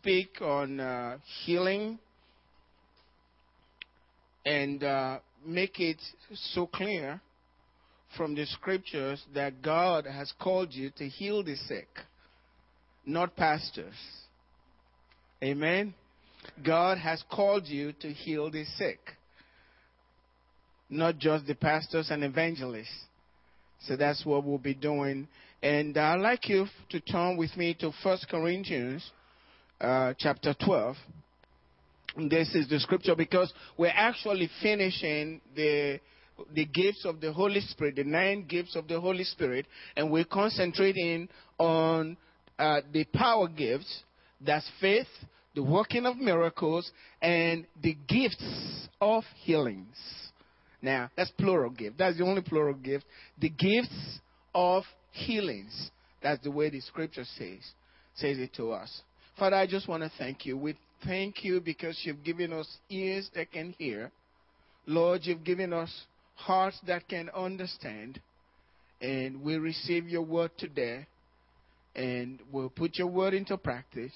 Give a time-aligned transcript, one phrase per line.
[0.00, 1.98] speak on uh, healing
[4.46, 5.98] and uh, make it
[6.54, 7.20] so clear
[8.16, 11.88] from the scriptures that God has called you to heal the sick,
[13.04, 13.94] not pastors.
[15.44, 15.92] Amen.
[16.64, 19.00] God has called you to heal the sick,
[20.88, 23.04] not just the pastors and evangelists.
[23.80, 25.28] So that's what we'll be doing.
[25.62, 29.10] And I'd like you to turn with me to 1 Corinthians
[29.80, 30.96] uh, chapter 12.
[32.28, 36.00] This is the scripture because we're actually finishing the
[36.54, 40.24] the gifts of the Holy Spirit, the nine gifts of the Holy Spirit, and we're
[40.24, 41.28] concentrating
[41.58, 42.16] on
[42.58, 44.02] uh, the power gifts.
[44.40, 45.06] That's faith,
[45.54, 46.90] the working of miracles,
[47.20, 49.96] and the gifts of healings.
[50.82, 51.98] Now, that's plural gift.
[51.98, 53.04] That's the only plural gift.
[53.38, 54.20] The gifts
[54.54, 55.90] of healings.
[56.22, 57.60] That's the way the scripture says,
[58.14, 59.02] says it to us.
[59.40, 60.54] Father, I just want to thank you.
[60.54, 60.76] We
[61.06, 64.12] thank you because you've given us ears that can hear.
[64.84, 65.90] Lord, you've given us
[66.34, 68.20] hearts that can understand.
[69.00, 71.06] And we receive your word today.
[71.96, 74.12] And we'll put your word into practice.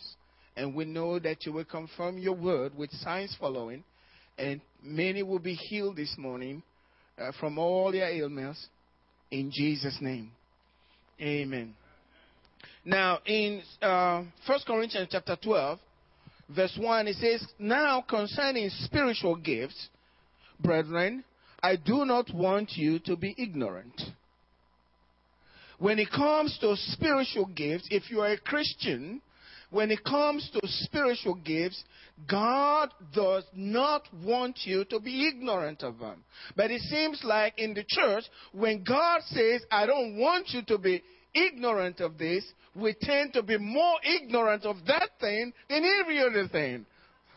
[0.59, 3.83] And we know that you will confirm your word with signs following.
[4.37, 6.63] And many will be healed this morning
[7.19, 8.67] uh, from all their ailments.
[9.31, 10.33] In Jesus' name.
[11.19, 11.75] Amen.
[12.85, 15.79] Now, in uh, 1 Corinthians chapter 12,
[16.55, 19.89] verse 1, it says, Now concerning spiritual gifts,
[20.61, 21.25] brethren,
[21.63, 24.01] I do not want you to be ignorant.
[25.79, 29.21] When it comes to spiritual gifts, if you are a Christian,
[29.71, 31.83] when it comes to spiritual gifts,
[32.29, 36.23] God does not want you to be ignorant of them.
[36.55, 40.79] But it seems like in the church, when God says, I don't want you to
[40.79, 41.03] be
[41.35, 46.49] ignorant of this, we tend to be more ignorant of that thing than every other
[46.49, 46.87] thing.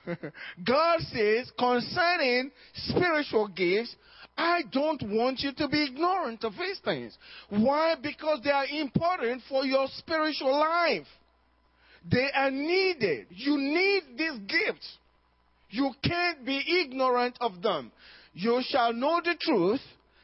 [0.64, 3.95] God says, concerning spiritual gifts,
[4.38, 7.18] I don't want you to be ignorant of these things.
[7.50, 7.96] Why?
[8.02, 11.08] Because they are important for your spiritual life.
[12.09, 13.28] They are needed.
[13.31, 14.97] You need these gifts.
[15.69, 17.91] You can't be ignorant of them.
[18.34, 19.81] You shall know the truth,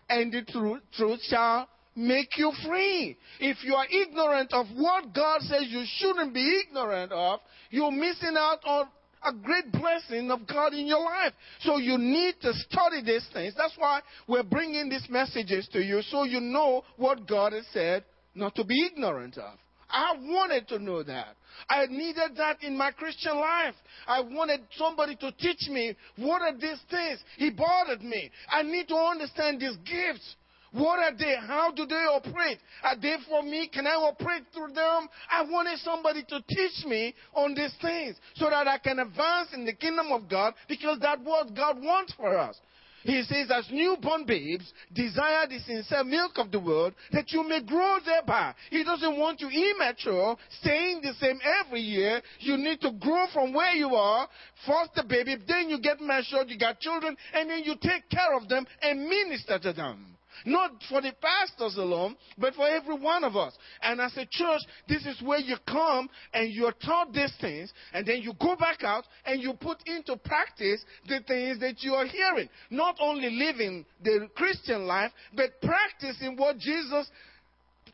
[0.07, 3.17] and the truth, truth shall make you free.
[3.39, 7.39] If you are ignorant of what God says you shouldn't be ignorant of,
[7.69, 8.87] you're missing out on
[9.25, 11.33] a great blessing of God in your life.
[11.61, 13.53] So you need to study these things.
[13.57, 18.03] That's why we're bringing these messages to you so you know what God has said
[18.35, 19.53] not to be ignorant of.
[19.89, 21.35] I wanted to know that.
[21.69, 23.75] I needed that in my Christian life.
[24.07, 27.19] I wanted somebody to teach me what are these things.
[27.37, 28.31] He bothered me.
[28.49, 30.35] I need to understand these gifts.
[30.73, 31.35] What are they?
[31.39, 32.57] How do they operate?
[32.83, 33.69] Are they for me?
[33.71, 35.07] Can I operate through them?
[35.31, 39.65] I wanted somebody to teach me on these things so that I can advance in
[39.65, 42.59] the kingdom of God because that's what God wants for us.
[43.03, 47.61] He says, as newborn babes, desire the sincere milk of the world that you may
[47.61, 48.55] grow thereby.
[48.69, 52.21] He doesn't want you immature, staying the same every year.
[52.39, 54.27] You need to grow from where you are,
[54.65, 58.47] foster baby, then you get matured, you got children, and then you take care of
[58.47, 60.12] them and minister to them.
[60.45, 63.53] Not for the pastors alone, but for every one of us.
[63.81, 68.05] And as a church, this is where you come and you're taught these things, and
[68.05, 72.05] then you go back out and you put into practice the things that you are
[72.05, 72.49] hearing.
[72.69, 77.09] Not only living the Christian life, but practicing what Jesus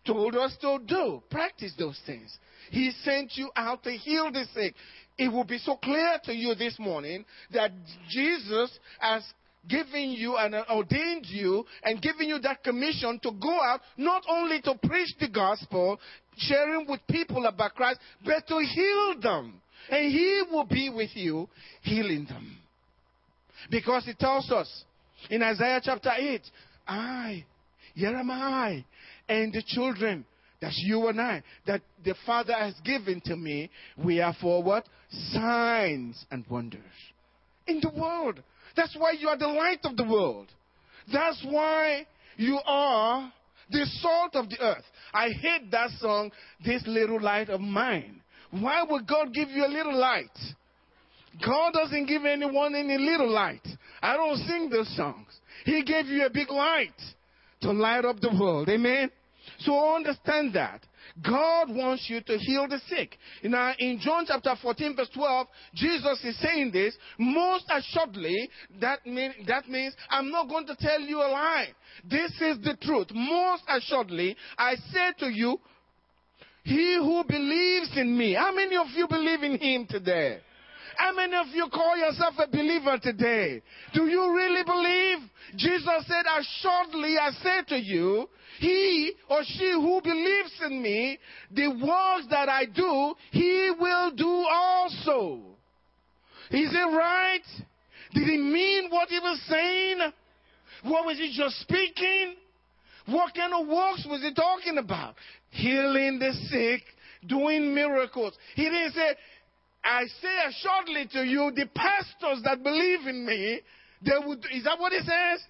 [0.06, 1.22] told us to do.
[1.30, 2.38] Practice those things.
[2.72, 4.76] He sent you out to heal the sick.
[5.18, 7.72] It will be so clear to you this morning that
[8.10, 9.24] Jesus has
[9.70, 14.62] giving you and ordained you and giving you that commission to go out not only
[14.62, 16.00] to preach the gospel,
[16.38, 19.62] sharing with people about Christ, but to heal them.
[19.90, 21.48] And He will be with you,
[21.82, 22.58] healing them.
[23.70, 24.84] Because He tells us
[25.30, 26.42] in Isaiah chapter 8,
[26.88, 27.46] I,
[27.94, 28.84] here am I,
[29.28, 30.26] and the children,
[30.62, 33.70] that's you and I, that the Father has given to me,
[34.04, 34.88] we are for what?
[35.32, 36.82] Signs and wonders
[37.70, 38.42] in the world.
[38.76, 40.48] That's why you are the light of the world.
[41.12, 42.06] That's why
[42.38, 43.32] you are
[43.70, 44.84] the salt of the earth.
[45.14, 46.32] I hate that song,
[46.66, 48.22] This Little Light of Mine.
[48.52, 50.38] Why would God give you a little light?
[51.46, 53.66] God doesn't give anyone any little light.
[54.02, 55.28] I don't sing those songs.
[55.66, 57.00] He gave you a big light
[57.62, 58.70] to light up the world.
[58.70, 59.12] Amen?
[59.60, 60.82] So understand that.
[61.24, 63.18] God wants you to heal the sick.
[63.44, 66.96] Now, in John chapter 14, verse 12, Jesus is saying this.
[67.18, 71.68] Most assuredly, that, mean, that means I'm not going to tell you a lie.
[72.10, 73.08] This is the truth.
[73.14, 75.60] Most assuredly, I say to you,
[76.64, 78.34] He who believes in me.
[78.34, 80.40] How many of you believe in him today?
[81.00, 83.62] How many of you call yourself a believer today?
[83.94, 85.30] Do you really believe?
[85.56, 88.28] Jesus said, Assuredly I say to you,
[88.60, 91.18] he or she who believes in me,
[91.52, 95.40] the works that I do, he will do also.
[96.52, 97.48] Is it right?
[98.14, 100.00] Did he mean what he was saying?
[100.84, 102.36] What was he just speaking?
[103.06, 105.16] What kind of works was he talking about?
[105.52, 106.82] Healing the sick,
[107.26, 108.34] doing miracles.
[108.56, 109.16] He didn't say,
[109.90, 113.60] I say assuredly to you, the pastors that believe in me,
[114.06, 115.42] they would, is that what he says?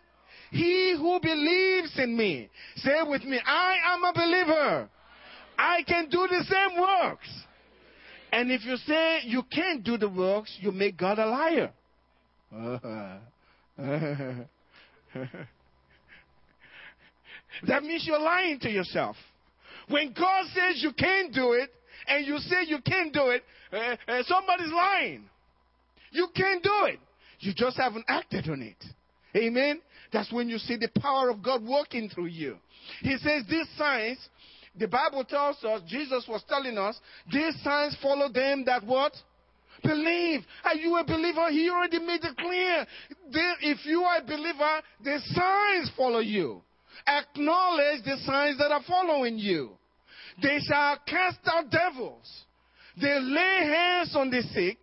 [0.52, 2.50] He who believes in me.
[2.78, 4.90] Say with me, I am a believer.
[5.58, 7.28] I can do the same works.
[8.32, 11.72] And if you say you can't do the works, you make God a liar.
[17.68, 19.18] that means you're lying to yourself.
[19.90, 21.72] When God says you can't do it,
[22.10, 25.30] and you say you can't do it, uh, uh, somebody's lying.
[26.12, 27.00] You can't do it.
[27.40, 28.84] You just haven't acted on it.
[29.36, 29.82] Amen.
[30.12, 32.58] That's when you see the power of God working through you.
[33.02, 34.18] He says these signs,
[34.76, 37.00] the Bible tells us, Jesus was telling us,
[37.32, 39.14] these signs follow them that what?
[39.84, 40.42] Believe.
[40.64, 41.50] Are you a believer?
[41.52, 42.86] He already made it clear.
[43.62, 46.62] If you are a believer, the signs follow you.
[47.08, 49.72] Acknowledge the signs that are following you.
[50.42, 52.46] They shall cast out devils.
[53.00, 54.78] They lay hands on the sick,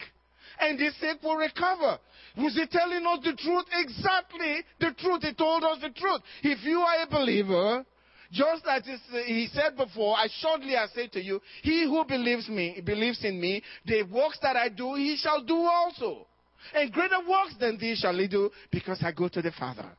[0.60, 1.98] and the sick will recover.
[2.38, 3.64] Was he telling us the truth?
[3.72, 5.22] Exactly the truth.
[5.22, 6.20] He told us the truth.
[6.42, 7.84] If you are a believer,
[8.32, 8.82] just as
[9.26, 13.40] he said before, I shortly I say to you, he who believes me, believes in
[13.40, 16.26] me, the works that I do, he shall do also.
[16.74, 19.90] And greater works than these shall he do, because I go to the Father.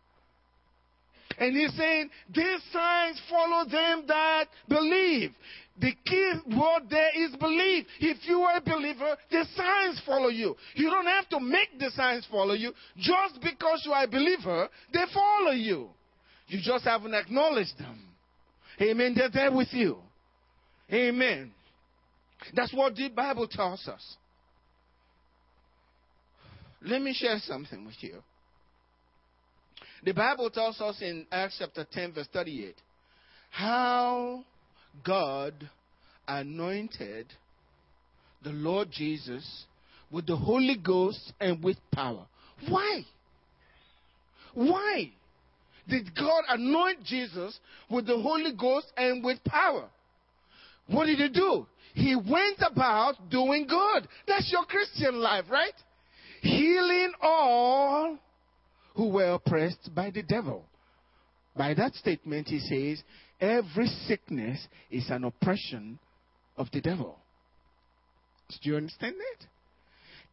[1.37, 5.31] And he's saying, these signs follow them that believe.
[5.79, 7.85] The key word there is believe.
[7.99, 10.55] If you are a believer, the signs follow you.
[10.73, 12.73] You don't have to make the signs follow you.
[12.97, 15.89] Just because you are a believer, they follow you.
[16.47, 17.99] You just haven't acknowledged them.
[18.81, 19.13] Amen.
[19.15, 19.97] They're there with you.
[20.91, 21.51] Amen.
[22.55, 24.15] That's what the Bible tells us.
[26.81, 28.23] Let me share something with you.
[30.03, 32.75] The Bible tells us in Acts chapter 10, verse 38,
[33.49, 34.44] how
[35.05, 35.53] God
[36.27, 37.27] anointed
[38.44, 39.65] the Lord Jesus
[40.11, 42.25] with the Holy Ghost and with power.
[42.69, 43.01] Why?
[44.53, 45.11] Why
[45.89, 47.59] did God anoint Jesus
[47.89, 49.89] with the Holy Ghost and with power?
[50.88, 51.65] What did he do?
[51.94, 54.07] He went about doing good.
[54.27, 55.73] That's your Christian life, right?
[56.41, 57.76] Healing all
[58.97, 60.65] who were oppressed by the devil.
[61.55, 63.03] By that statement, he says,
[63.39, 65.99] every sickness is an oppression
[66.57, 67.19] of the devil.
[68.49, 69.47] Do you understand that?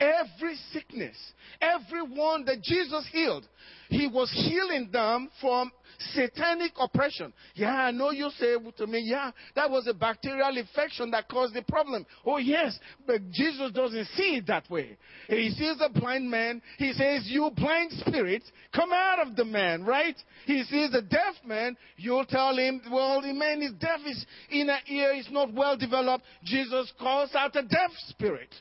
[0.00, 1.16] Every sickness,
[1.60, 3.46] everyone that Jesus healed,
[3.88, 5.70] he was healing them from
[6.14, 7.32] satanic oppression.
[7.54, 11.54] Yeah, I know you say to me, yeah, that was a bacterial infection that caused
[11.54, 12.04] the problem.
[12.24, 14.96] Oh, yes, but Jesus doesn't see it that way.
[15.28, 16.60] He sees a blind man.
[16.78, 18.42] He says, You blind spirit,
[18.74, 20.16] come out of the man, right?
[20.46, 21.76] He sees a deaf man.
[21.96, 26.24] You'll tell him, Well, the man is deaf, his inner ear is not well developed.
[26.44, 28.52] Jesus calls out a deaf spirit,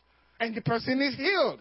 [0.43, 1.59] and the person is healed.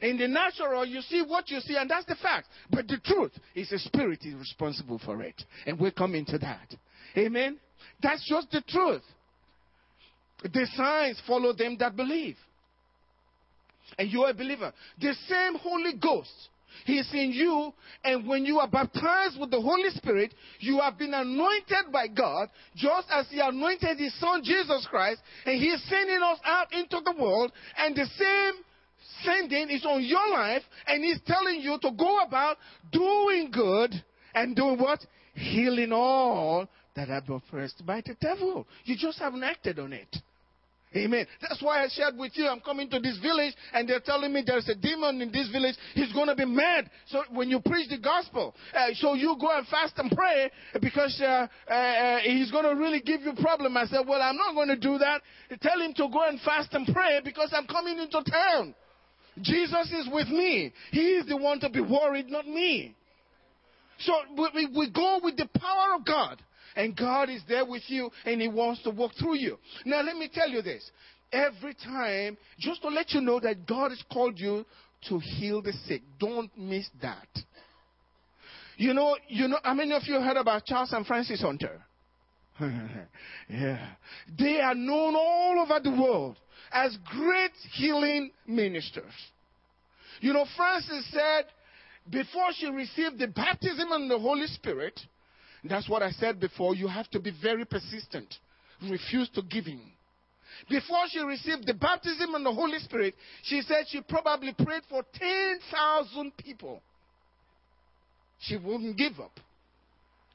[0.00, 2.48] In the natural, you see what you see, and that's the fact.
[2.70, 5.40] But the truth is the spirit is responsible for it.
[5.66, 6.74] And we'll come into that.
[7.16, 7.58] Amen?
[8.02, 9.02] That's just the truth.
[10.42, 12.36] The signs follow them that believe.
[13.98, 14.72] And you're a believer.
[15.00, 16.48] The same Holy Ghost
[16.84, 17.72] He's in you,
[18.04, 22.48] and when you are baptized with the Holy Spirit, you have been anointed by God,
[22.74, 27.00] just as He anointed His Son Jesus Christ, and He is sending us out into
[27.04, 28.62] the world, and the same
[29.24, 32.56] sending is on your life, and He's telling you to go about
[32.90, 33.92] doing good
[34.34, 35.04] and doing what?
[35.34, 38.66] Healing all that have been oppressed by the devil.
[38.84, 40.16] You just haven't acted on it.
[40.94, 41.26] Amen.
[41.40, 42.46] That's why I shared with you.
[42.46, 45.74] I'm coming to this village and they're telling me there's a demon in this village.
[45.94, 46.90] He's going to be mad.
[47.06, 51.18] So when you preach the gospel, uh, so you go and fast and pray because
[51.22, 53.76] uh, uh, uh he's going to really give you problem.
[53.76, 55.22] I said, well, I'm not going to do that.
[55.62, 58.74] Tell him to go and fast and pray because I'm coming into town.
[59.40, 60.72] Jesus is with me.
[60.90, 62.94] He is the one to be worried, not me.
[64.00, 64.12] So
[64.54, 66.42] we, we go with the power of God.
[66.76, 69.58] And God is there with you and He wants to walk through you.
[69.84, 70.90] Now, let me tell you this.
[71.32, 74.66] Every time, just to let you know that God has called you
[75.08, 77.28] to heal the sick, don't miss that.
[78.76, 81.80] You know, you know, how many of you heard about Charles and Frances Hunter?
[83.48, 83.88] yeah.
[84.38, 86.36] They are known all over the world
[86.70, 89.12] as great healing ministers.
[90.20, 91.44] You know, Frances said
[92.10, 94.98] before she received the baptism and the Holy Spirit,
[95.70, 98.34] that's what I said before, you have to be very persistent.
[98.82, 99.80] Refuse to give in.
[100.68, 103.14] Before she received the baptism in the Holy Spirit,
[103.44, 106.82] she said she probably prayed for 10,000 people.
[108.40, 109.38] She wouldn't give up.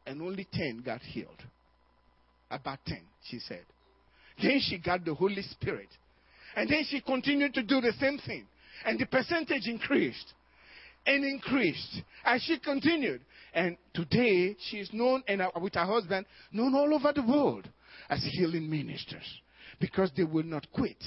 [0.05, 1.41] And only 10 got healed.
[2.49, 3.65] About 10, she said.
[4.41, 5.89] Then she got the Holy Spirit.
[6.55, 8.47] And then she continued to do the same thing.
[8.85, 10.33] And the percentage increased
[11.05, 13.21] and increased as she continued.
[13.57, 17.67] And today, she is known, and uh, with her husband, known all over the world
[18.07, 19.25] as healing ministers
[19.79, 21.03] because they will not quit.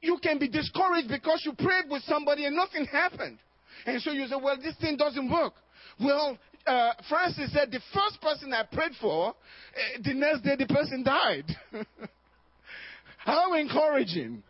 [0.00, 3.36] You can be discouraged because you prayed with somebody and nothing happened.
[3.84, 5.52] And so you say, well, this thing doesn't work.
[6.00, 10.66] Well, uh, Frances said, the first person I prayed for, uh, the next day the
[10.66, 11.44] person died.
[13.18, 14.42] How encouraging.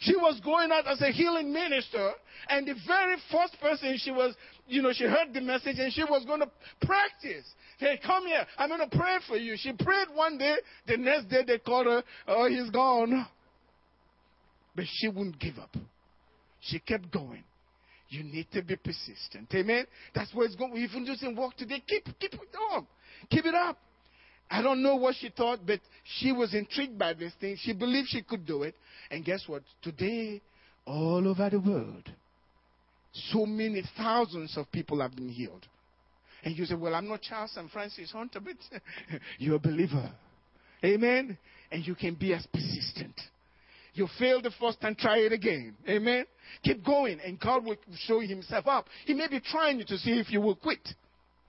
[0.00, 2.12] She was going out as a healing minister,
[2.48, 4.34] and the very first person she was,
[4.66, 6.50] you know, she heard the message and she was going to
[6.82, 7.46] practice.
[7.78, 8.46] Hey, come here.
[8.58, 9.54] I'm going to pray for you.
[9.56, 10.56] She prayed one day.
[10.86, 12.02] The next day they called her.
[12.26, 13.26] Oh, he's gone.
[14.74, 15.74] But she wouldn't give up.
[16.60, 17.44] She kept going.
[18.08, 19.52] You need to be persistent.
[19.54, 19.86] Amen.
[20.14, 20.72] That's where it's going.
[20.76, 22.40] If you doesn't work today, keep keep it
[22.72, 22.86] on.
[23.30, 23.78] Keep it up.
[24.50, 27.56] I don't know what she thought, but she was intrigued by this thing.
[27.58, 28.74] She believed she could do it.
[29.10, 29.62] And guess what?
[29.82, 30.40] Today,
[30.86, 32.08] all over the world,
[33.30, 35.66] so many thousands of people have been healed.
[36.44, 38.56] And you say, Well, I'm not Charles and Frances Hunter, but
[39.38, 40.12] you're a believer.
[40.84, 41.36] Amen.
[41.72, 43.20] And you can be as persistent.
[43.94, 45.74] You failed the first time, try it again.
[45.88, 46.26] Amen.
[46.62, 47.76] Keep going, and God will
[48.06, 48.88] show Himself up.
[49.06, 50.86] He may be trying you to see if you will quit.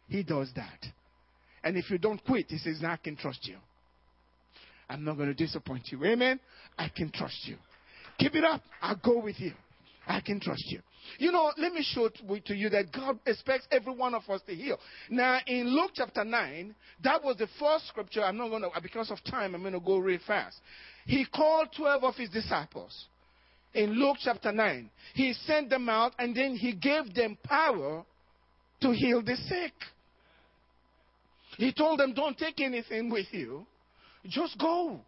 [0.08, 0.86] He does that.
[1.68, 3.58] And if you don't quit, He says, I can trust you.
[4.90, 6.02] I'm not going to disappoint you.
[6.06, 6.40] Amen.
[6.78, 7.58] I can trust you.
[8.18, 8.62] Keep it up.
[8.82, 9.52] I'll go with you.
[10.08, 10.80] I can trust you.
[11.20, 14.56] You know, let me show to you that God expects every one of us to
[14.56, 14.80] heal.
[15.10, 18.24] Now, in Luke chapter 9, that was the first scripture.
[18.24, 20.56] I'm not going to, because of time, I'm going to go real fast.
[21.06, 23.08] He called 12 of his disciples.
[23.74, 28.06] In Luke chapter 9, he sent them out and then he gave them power
[28.80, 29.74] to heal the sick.
[31.58, 33.66] He told them, Don't take anything with you,
[34.28, 35.00] just go.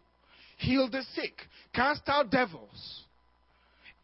[0.58, 1.32] Heal the sick,
[1.74, 3.04] cast out devils.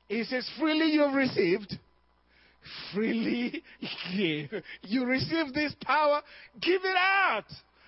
[0.09, 1.79] He says, Freely you have received,
[2.95, 3.63] freely
[4.17, 4.63] give.
[4.83, 6.23] You receive this power,
[6.61, 7.45] give it out.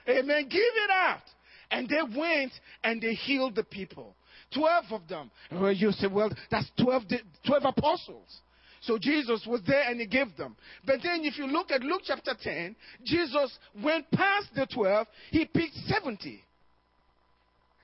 [0.09, 0.49] Amen.
[0.49, 1.23] Give it out.
[1.71, 4.15] And they went and they healed the people.
[4.55, 5.31] Twelve of them.
[5.51, 7.03] You say, well, that's 12,
[7.47, 8.41] 12 apostles.
[8.83, 10.57] So Jesus was there and he gave them.
[10.87, 15.45] But then if you look at Luke chapter 10, Jesus went past the 12, he
[15.47, 16.43] picked 70.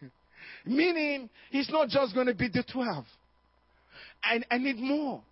[0.67, 3.05] Meaning, he's not just going to be the 12.
[4.23, 5.23] I, I need more.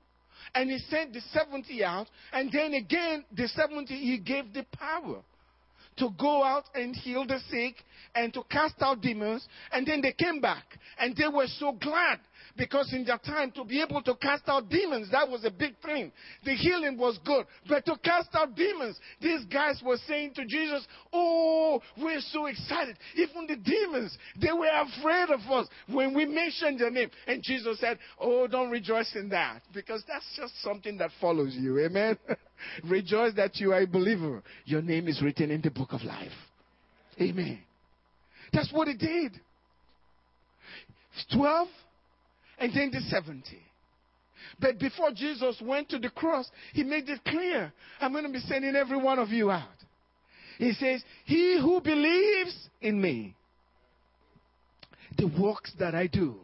[0.55, 5.23] And he sent the 70 out, and then again, the 70, he gave the power
[5.97, 7.77] to go out and heal the sick
[8.15, 9.47] and to cast out demons.
[9.71, 10.65] And then they came back,
[10.99, 12.19] and they were so glad
[12.57, 15.75] because in their time to be able to cast out demons, that was a big
[15.85, 16.13] thing.
[16.45, 17.47] The healing was good.
[17.69, 22.97] But to cast out demons, these guys were saying to Jesus, Oh, we're so excited.
[23.15, 27.11] Even the demons, they were afraid of us when we mentioned your name.
[27.27, 31.81] And Jesus said, Oh, don't rejoice in that because that's just something that follows you.
[31.81, 32.19] Amen.
[32.85, 34.43] rejoice that you are a believer.
[34.65, 36.33] Your name is written in the book of life.
[37.21, 37.61] Amen.
[38.53, 39.41] That's what he did.
[41.35, 41.69] 12
[42.59, 43.43] and then the 70.
[44.61, 48.41] But before Jesus went to the cross, he made it clear I'm going to be
[48.41, 49.69] sending every one of you out.
[50.59, 53.35] He says, He who believes in me,
[55.17, 56.37] the works that I do,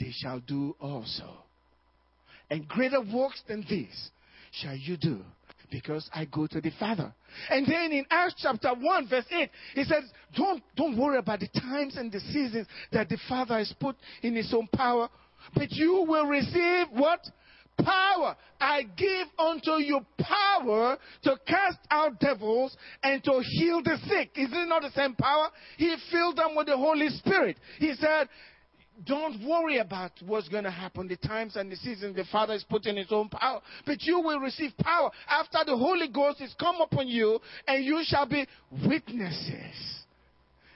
[0.00, 1.28] they shall do also.
[2.50, 4.10] And greater works than these
[4.52, 5.20] shall you do
[5.74, 7.12] because I go to the Father.
[7.50, 10.04] And then in Acts chapter 1, verse 8, he says,
[10.36, 14.36] Don't, don't worry about the times and the seasons that the Father has put in
[14.36, 15.08] his own power,
[15.52, 17.26] but you will receive what?
[17.76, 18.36] Power.
[18.60, 24.30] I give unto you power to cast out devils and to heal the sick.
[24.36, 25.48] Is it not the same power?
[25.76, 27.56] He filled them with the Holy Spirit.
[27.80, 28.28] He said,
[29.06, 32.64] don't worry about what's going to happen, the times and the seasons the Father is
[32.68, 33.60] putting His own power.
[33.86, 38.02] But you will receive power after the Holy Ghost is come upon you, and you
[38.04, 38.46] shall be
[38.86, 39.94] witnesses.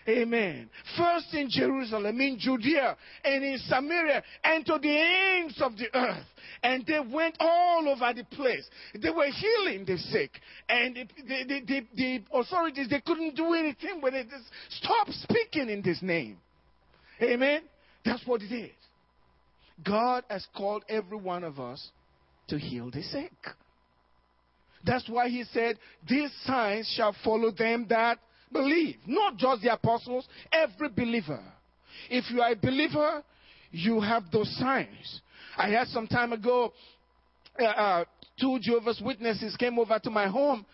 [0.08, 0.70] Amen.
[0.96, 6.24] First in Jerusalem, in Judea, and in Samaria, and to the ends of the earth.
[6.62, 8.66] And they went all over the place.
[8.94, 10.30] They were healing the sick.
[10.68, 11.04] And the,
[11.44, 14.28] the, the, the authorities, they couldn't do anything with it.
[14.30, 14.44] Just
[14.82, 16.38] stop speaking in this name.
[17.20, 17.62] Amen.
[18.08, 18.70] That's what it is.
[19.84, 21.90] God has called every one of us
[22.48, 23.32] to heal the sick.
[24.84, 28.18] That's why he said, These signs shall follow them that
[28.50, 28.96] believe.
[29.06, 31.42] Not just the apostles, every believer.
[32.08, 33.22] If you are a believer,
[33.70, 35.20] you have those signs.
[35.56, 36.72] I heard some time ago,
[37.60, 38.04] uh, uh,
[38.40, 40.64] two Jehovah's Witnesses came over to my home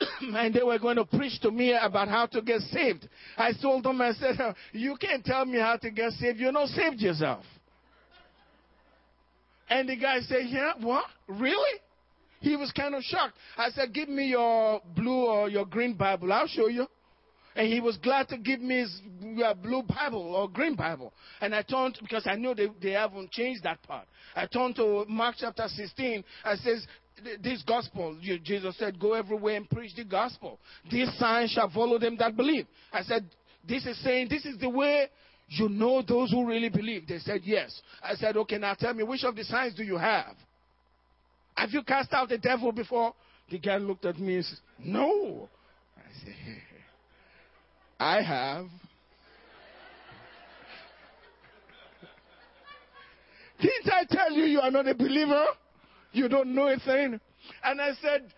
[0.20, 3.08] and they were going to preach to me about how to get saved.
[3.36, 4.36] I told them, I said,
[4.72, 6.38] You can't tell me how to get saved.
[6.38, 7.44] You're not saved yourself.
[9.68, 11.04] And the guy said, Yeah, what?
[11.28, 11.80] Really?
[12.40, 13.34] He was kind of shocked.
[13.56, 16.32] I said, Give me your blue or your green Bible.
[16.32, 16.86] I'll show you.
[17.56, 19.02] And he was glad to give me his
[19.44, 21.12] uh, blue Bible or green Bible.
[21.40, 24.06] And I turned, because I know they, they haven't changed that part.
[24.36, 26.24] I turned to Mark chapter 16.
[26.44, 26.86] I says,
[27.42, 30.58] this gospel, Jesus said, go everywhere and preach the gospel.
[30.90, 32.66] These signs shall follow them that believe.
[32.92, 33.24] I said,
[33.68, 35.08] this is saying, this is the way
[35.48, 37.08] you know those who really believe.
[37.08, 37.82] They said, yes.
[38.02, 40.34] I said, okay, now tell me, which of the signs do you have?
[41.56, 43.14] Have you cast out the devil before?
[43.50, 45.48] The guy looked at me and said, no.
[45.96, 46.34] I said,
[47.98, 48.66] I have.
[53.60, 55.46] Didn't I tell you you are not a believer?
[56.12, 57.20] You don't know a thing.
[57.64, 58.32] And I said,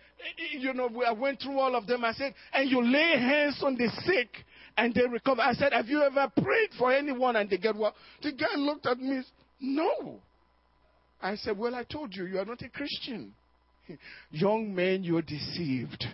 [0.51, 2.05] you know, I went through all of them.
[2.05, 4.29] I said, and you lay hands on the sick
[4.77, 5.41] and they recover.
[5.41, 7.95] I said, have you ever prayed for anyone and they get well?
[8.21, 9.21] The guy looked at me,
[9.59, 10.19] no.
[11.21, 13.33] I said, well, I told you, you are not a Christian.
[14.31, 16.05] Young man, you're deceived.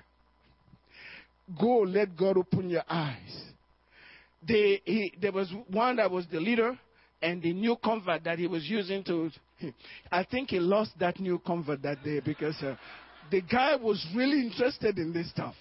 [1.60, 3.44] Go, let God open your eyes.
[4.48, 6.78] They, he, there was one that was the leader,
[7.22, 9.32] and the new convert that he was using to.
[10.12, 12.76] I think he lost that new convert that day because uh,
[13.32, 15.56] the guy was really interested in this stuff.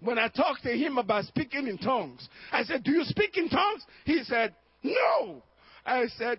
[0.00, 3.48] When I talked to him about speaking in tongues, I said, Do you speak in
[3.48, 3.84] tongues?
[4.04, 5.42] He said, No.
[5.84, 6.38] I said,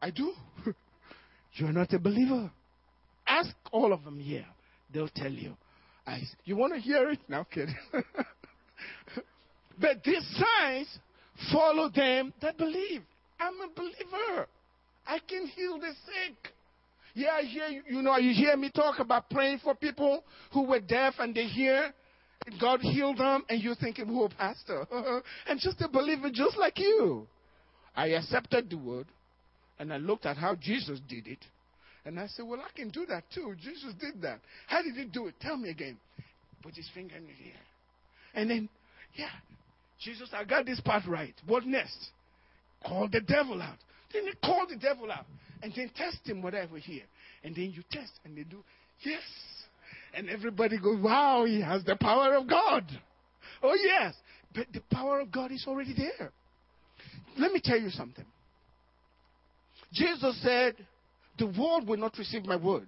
[0.00, 0.32] I do.
[1.54, 2.50] You're not a believer.
[3.26, 4.46] Ask all of them here.
[4.92, 5.56] They'll tell you.
[6.06, 7.18] I, you want to hear it?
[7.28, 7.76] No kidding.
[9.80, 10.98] but these signs
[11.52, 13.02] follow them that believe.
[13.40, 14.46] I'm a believer.
[15.06, 16.52] I can heal the sick.
[17.14, 20.80] Yeah, I hear you, know, you hear me talk about praying for people who were
[20.80, 21.92] deaf and they hear.
[22.60, 24.86] God healed them, and you're thinking, "Whoa, Pastor,
[25.46, 27.26] I'm just a believer, just like you."
[27.96, 29.06] I accepted the word,
[29.78, 31.38] and I looked at how Jesus did it,
[32.04, 33.54] and I said, "Well, I can do that too.
[33.62, 34.40] Jesus did that.
[34.66, 35.36] How did he do it?
[35.40, 35.96] Tell me again."
[36.62, 37.60] Put his finger in the air,
[38.34, 38.68] and then,
[39.14, 39.28] yeah,
[40.00, 41.34] Jesus, I got this part right.
[41.46, 42.10] What next?
[42.86, 43.78] Call the devil out.
[44.14, 45.26] Then they call the devil out,
[45.62, 47.02] and then test him whatever here,
[47.42, 48.64] and then you test, and they do
[49.00, 49.20] yes.
[50.16, 52.84] And everybody goes, wow, he has the power of God.
[53.62, 54.14] Oh, yes.
[54.54, 56.30] But the power of God is already there.
[57.36, 58.24] Let me tell you something.
[59.92, 60.74] Jesus said,
[61.38, 62.86] The world will not receive my word.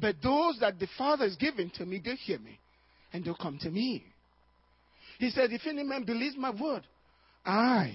[0.00, 2.58] But those that the Father has given to me, they hear me.
[3.12, 4.04] And they'll come to me.
[5.18, 6.86] He said, If any man believes my word,
[7.44, 7.94] I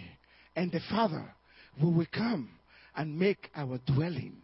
[0.56, 1.26] and the Father
[1.82, 2.50] will come
[2.96, 4.36] and make our dwelling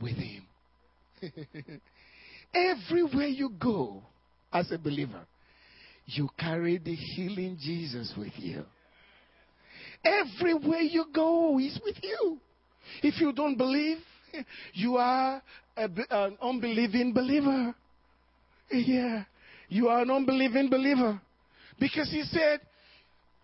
[0.00, 0.44] with him.
[2.54, 4.02] Everywhere you go
[4.52, 5.24] as a believer,
[6.06, 8.64] you carry the healing Jesus with you.
[10.04, 12.38] Everywhere you go, He's with you.
[13.02, 13.98] If you don't believe,
[14.72, 15.42] you are
[15.76, 17.74] a, an unbelieving believer.
[18.70, 19.24] Yeah,
[19.68, 21.20] you are an unbelieving believer.
[21.78, 22.60] Because He said,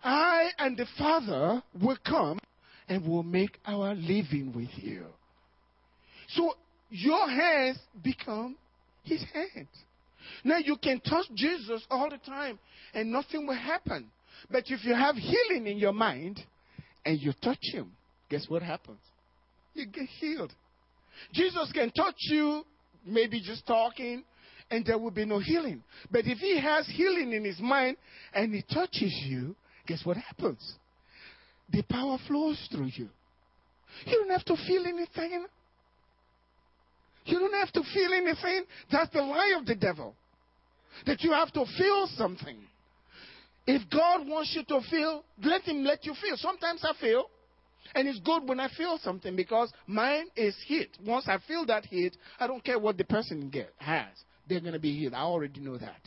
[0.03, 2.39] I and the Father will come
[2.87, 5.05] and we'll make our living with you.
[6.29, 6.53] So
[6.89, 8.55] your hands become
[9.03, 9.69] his hands.
[10.43, 12.59] Now you can touch Jesus all the time
[12.93, 14.09] and nothing will happen.
[14.51, 16.39] But if you have healing in your mind
[17.05, 17.91] and you touch him,
[18.29, 18.99] guess what happens?
[19.73, 20.53] You get healed.
[21.33, 22.63] Jesus can touch you,
[23.05, 24.23] maybe just talking,
[24.69, 25.83] and there will be no healing.
[26.11, 27.97] But if he has healing in his mind
[28.33, 29.55] and he touches you,
[29.87, 30.75] guess what happens?
[31.71, 33.09] The power flows through you.
[34.05, 35.45] You don't have to feel anything.
[37.25, 38.63] You don't have to feel anything.
[38.91, 40.15] That's the lie of the devil.
[41.05, 42.57] That you have to feel something.
[43.65, 46.37] If God wants you to feel, let Him let you feel.
[46.37, 47.29] Sometimes I feel,
[47.93, 50.89] and it's good when I feel something because mine is hit.
[51.05, 54.07] Once I feel that hit, I don't care what the person get, has.
[54.47, 55.13] They're going to be healed.
[55.13, 55.99] I already know that.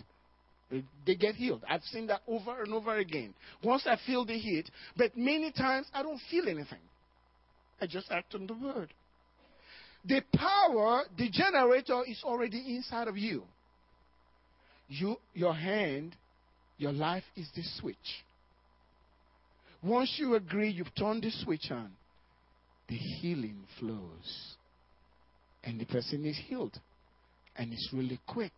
[1.07, 1.65] They get healed.
[1.69, 3.35] I've seen that over and over again.
[3.63, 6.79] Once I feel the heat, but many times I don't feel anything.
[7.81, 8.93] I just act on the word.
[10.05, 13.43] The power, the generator is already inside of you.
[14.89, 16.17] You, your hand,
[16.79, 17.97] your life is the switch.
[19.83, 21.91] Once you agree, you've turned the switch on,
[22.89, 24.55] the healing flows.
[25.65, 26.79] And the person is healed.
[27.57, 28.53] And it's really quick.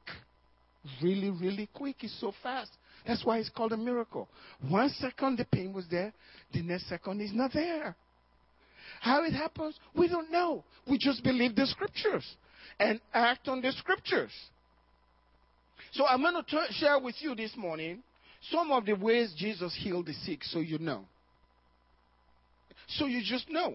[1.02, 1.96] Really, really quick.
[2.00, 2.70] It's so fast.
[3.06, 4.28] That's why it's called a miracle.
[4.68, 6.12] One second the pain was there,
[6.52, 7.96] the next second is not there.
[9.00, 10.64] How it happens, we don't know.
[10.88, 12.24] We just believe the scriptures
[12.78, 14.32] and act on the scriptures.
[15.92, 18.02] So I'm going to share with you this morning
[18.50, 21.04] some of the ways Jesus healed the sick so you know.
[22.88, 23.74] So you just know.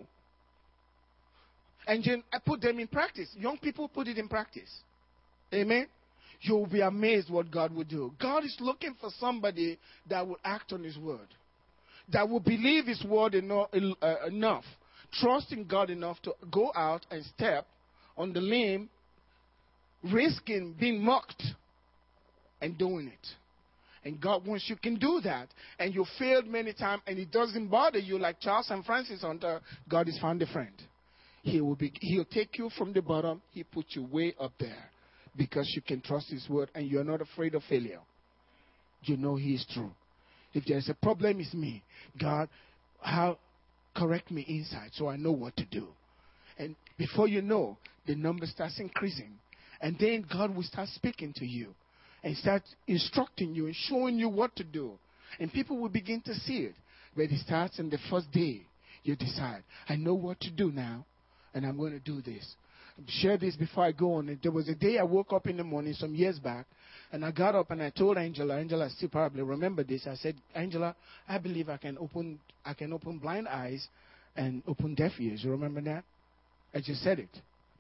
[1.86, 3.30] And then I put them in practice.
[3.38, 4.70] Young people put it in practice.
[5.54, 5.88] Amen.
[6.42, 8.14] You'll be amazed what God will do.
[8.22, 11.28] God is looking for somebody that will act on His word,
[12.14, 13.70] that will believe His word enough,
[14.02, 14.64] uh, enough
[15.22, 17.66] trusting God enough to go out and step
[18.18, 18.90] on the limb,
[20.04, 21.44] risking being mocked
[22.62, 23.28] and doing it.
[24.04, 27.68] And God, wants you can do that, and you failed many times, and it doesn't
[27.68, 30.74] bother you, like Charles and Frances Hunter, God has found a friend.
[31.42, 34.92] He will be, he'll take you from the bottom, he put you way up there
[35.38, 38.00] because you can trust his word and you're not afraid of failure.
[39.04, 39.92] You know he is true.
[40.54, 41.84] If there's a problem, it's me.
[42.20, 42.50] God,
[43.00, 43.38] how
[43.96, 45.88] correct me inside so I know what to do.
[46.58, 49.34] And before you know, the number starts increasing.
[49.82, 51.76] And then God will start speaking to you
[52.24, 54.94] and start instructing you and showing you what to do.
[55.40, 56.76] And people will begin to see it.
[57.16, 58.62] But it starts in the first day.
[59.04, 61.06] You decide, I know what to do now,
[61.54, 62.56] and I'm going to do this.
[63.08, 64.40] Share this before I go on.
[64.42, 66.66] There was a day I woke up in the morning some years back,
[67.12, 70.08] and I got up and I told Angela, Angela still probably remember this.
[70.08, 70.96] I said, Angela,
[71.28, 73.88] I believe I can open I can open blind eyes
[74.36, 75.44] and open deaf ears.
[75.44, 76.04] You remember that?
[76.74, 77.30] I just said it.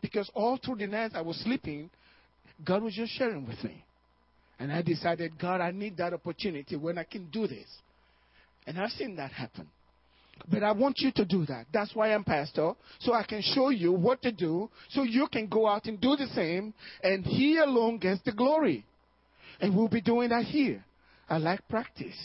[0.01, 1.89] Because all through the night I was sleeping,
[2.63, 3.83] God was just sharing with me.
[4.59, 7.67] And I decided, God, I need that opportunity when I can do this.
[8.65, 9.67] And I've seen that happen.
[10.49, 11.65] But I want you to do that.
[11.73, 15.47] That's why I'm pastor, so I can show you what to do, so you can
[15.47, 16.73] go out and do the same,
[17.03, 18.85] and He alone gets the glory.
[19.59, 20.83] And we'll be doing that here.
[21.29, 22.17] I like practice.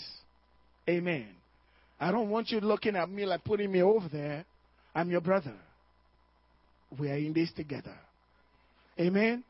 [0.89, 1.29] Amen.
[1.99, 4.45] I don't want you looking at me like putting me over there.
[4.95, 5.55] I'm your brother.
[6.99, 7.97] We are in this together.
[9.01, 9.45] Amen.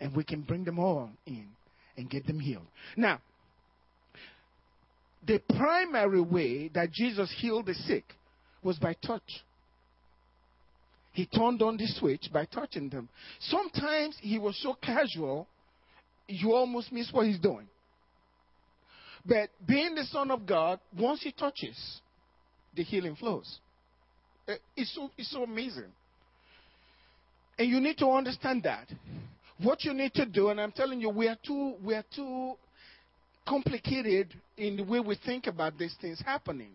[0.00, 1.46] And we can bring them all in
[1.96, 2.66] and get them healed.
[2.96, 3.20] Now,
[5.26, 8.04] the primary way that Jesus healed the sick
[8.62, 9.44] was by touch.
[11.12, 13.08] He turned on the switch by touching them.
[13.40, 15.48] Sometimes he was so casual
[16.28, 17.66] you almost miss what he's doing.
[19.24, 22.00] But being the Son of God, once he touches,
[22.74, 23.58] the healing flows.
[24.48, 25.90] Eh, it's so, it's so amazing.
[27.58, 28.88] And you need to understand that.
[29.62, 32.54] What you need to do, and I'm telling you, we are too, we are too
[33.46, 36.70] complicated in the way we think about these things happening.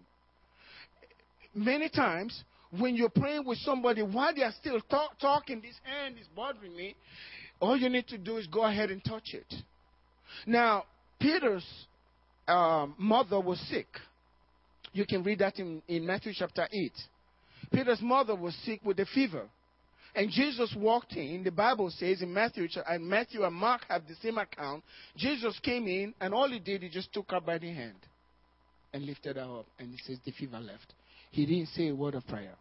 [1.53, 2.43] Many times,
[2.77, 6.75] when you're praying with somebody while they are still talk, talking, this hand is bothering
[6.75, 6.95] me,
[7.59, 9.53] all you need to do is go ahead and touch it.
[10.45, 10.85] Now,
[11.19, 11.65] Peter's
[12.47, 13.87] um, mother was sick.
[14.93, 16.91] You can read that in, in Matthew chapter 8.
[17.71, 19.47] Peter's mother was sick with a fever.
[20.13, 21.43] And Jesus walked in.
[21.43, 24.83] The Bible says in Matthew, and Matthew and Mark have the same account.
[25.15, 27.95] Jesus came in, and all he did, he just took her by the hand
[28.93, 29.65] and lifted her up.
[29.79, 30.93] And he says the fever left.
[31.31, 32.55] He didn't say a word of prayer.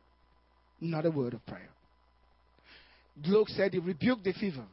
[0.80, 1.70] Not a word of prayer.
[3.24, 4.64] Luke said he rebuked the fever.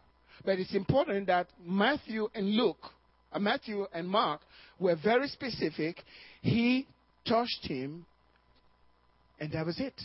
[0.45, 2.91] But it's important that Matthew and Luke,
[3.33, 4.41] uh, Matthew and Mark
[4.79, 5.97] were very specific.
[6.41, 6.87] He
[7.27, 8.05] touched him,
[9.39, 9.99] and that was it.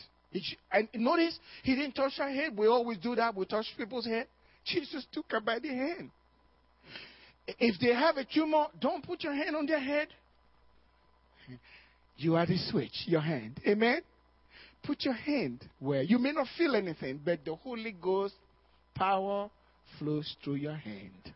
[0.70, 2.56] And notice, he didn't touch her head.
[2.56, 3.34] We always do that.
[3.34, 4.26] We touch people's head.
[4.64, 6.10] Jesus took her by the hand.
[7.46, 10.08] If they have a tumor, don't put your hand on their head.
[12.16, 13.60] You are the switch, your hand.
[13.66, 14.00] Amen?
[14.84, 18.34] Put your hand where you may not feel anything, but the Holy Ghost
[18.94, 19.50] power
[19.98, 21.32] flows through your hand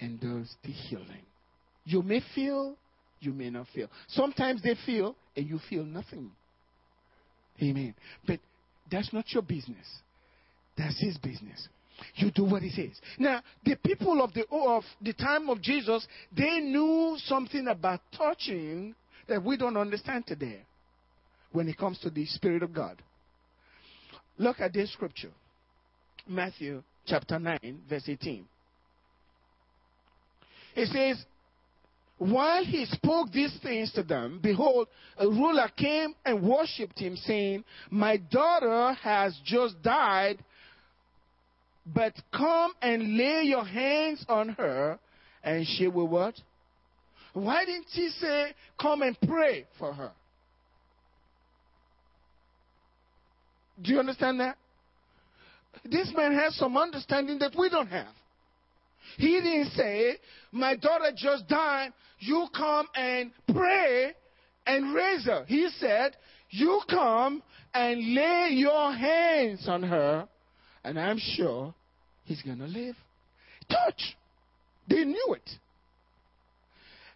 [0.00, 1.24] and does the healing.
[1.84, 2.76] You may feel,
[3.20, 3.88] you may not feel.
[4.08, 6.30] Sometimes they feel and you feel nothing.
[7.62, 7.94] Amen.
[8.26, 8.40] But
[8.90, 9.86] that's not your business.
[10.76, 11.68] That's his business.
[12.16, 13.00] You do what he says.
[13.18, 18.94] Now, the people of the of the time of Jesus, they knew something about touching
[19.28, 20.62] that we don't understand today
[21.52, 23.00] when it comes to the Spirit of God.
[24.38, 25.30] Look at this scripture.
[26.26, 28.44] Matthew chapter 9, verse 18.
[30.76, 31.24] It says,
[32.30, 37.64] while he spoke these things to them, behold, a ruler came and worshipped him, saying,
[37.90, 40.38] My daughter has just died,
[41.84, 44.98] but come and lay your hands on her,
[45.42, 46.34] and she will what?
[47.34, 50.12] Why didn't he say, Come and pray for her?
[53.82, 54.56] Do you understand that?
[55.84, 58.14] This man has some understanding that we don't have.
[59.16, 60.16] He didn't say,
[60.52, 64.12] My daughter just died, you come and pray
[64.66, 65.44] and raise her.
[65.46, 66.16] He said,
[66.50, 70.28] You come and lay your hands on her,
[70.84, 71.74] and I'm sure
[72.24, 72.96] he's going to live.
[73.68, 74.16] Touch.
[74.88, 75.50] They knew it.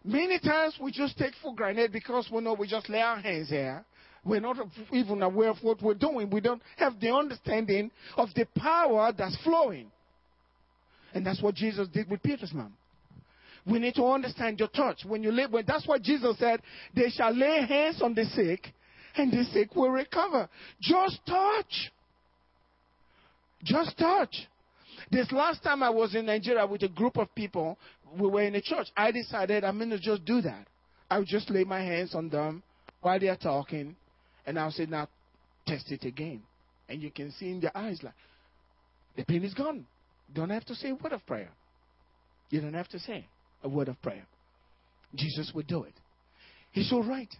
[0.05, 3.51] Many times we just take for granted because we know we just lay our hands
[3.51, 3.85] here.
[4.25, 4.57] We're not
[4.93, 6.31] even aware of what we're doing.
[6.31, 9.91] We don't have the understanding of the power that's flowing.
[11.15, 12.75] And that's what Jesus did with Peter's mom.
[13.67, 15.05] We need to understand your touch.
[15.07, 16.63] When you lay, that's what Jesus said,
[16.95, 18.73] they shall lay hands on the sick
[19.17, 20.49] and the sick will recover.
[20.81, 21.91] Just touch.
[23.63, 24.35] Just touch.
[25.11, 27.79] This last time I was in Nigeria with a group of people,
[28.19, 28.89] we were in a church.
[28.97, 30.67] I decided I'm going to just do that.
[31.11, 32.63] I would just lay my hands on them
[33.01, 33.97] while they are talking,
[34.47, 35.09] and I'll say, now
[35.67, 36.43] test it again.
[36.89, 38.15] And you can see in their eyes, like,
[39.17, 39.87] the pain is gone.
[40.35, 41.51] Don't have to say a word of prayer.
[42.51, 43.27] You don't have to say
[43.63, 44.27] a word of prayer.
[45.15, 45.95] Jesus would do it.
[46.73, 47.33] He's all right.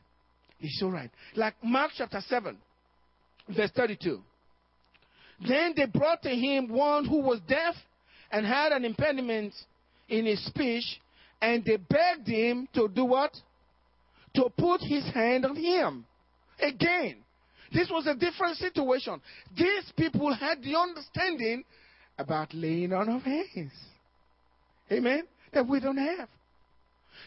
[0.59, 1.11] He's all right.
[1.37, 2.57] Like Mark chapter 7,
[3.55, 4.21] verse 32.
[5.47, 7.75] Then they brought to him one who was deaf
[8.31, 9.55] and had an impediment
[10.09, 11.01] in his speech,
[11.41, 13.33] and they begged him to do what?
[14.35, 16.05] To put his hand on him.
[16.61, 17.17] Again,
[17.73, 19.21] this was a different situation.
[19.57, 21.65] These people had the understanding
[22.19, 23.73] about laying on of hands.
[24.91, 25.23] Amen?
[25.53, 26.29] That we don't have.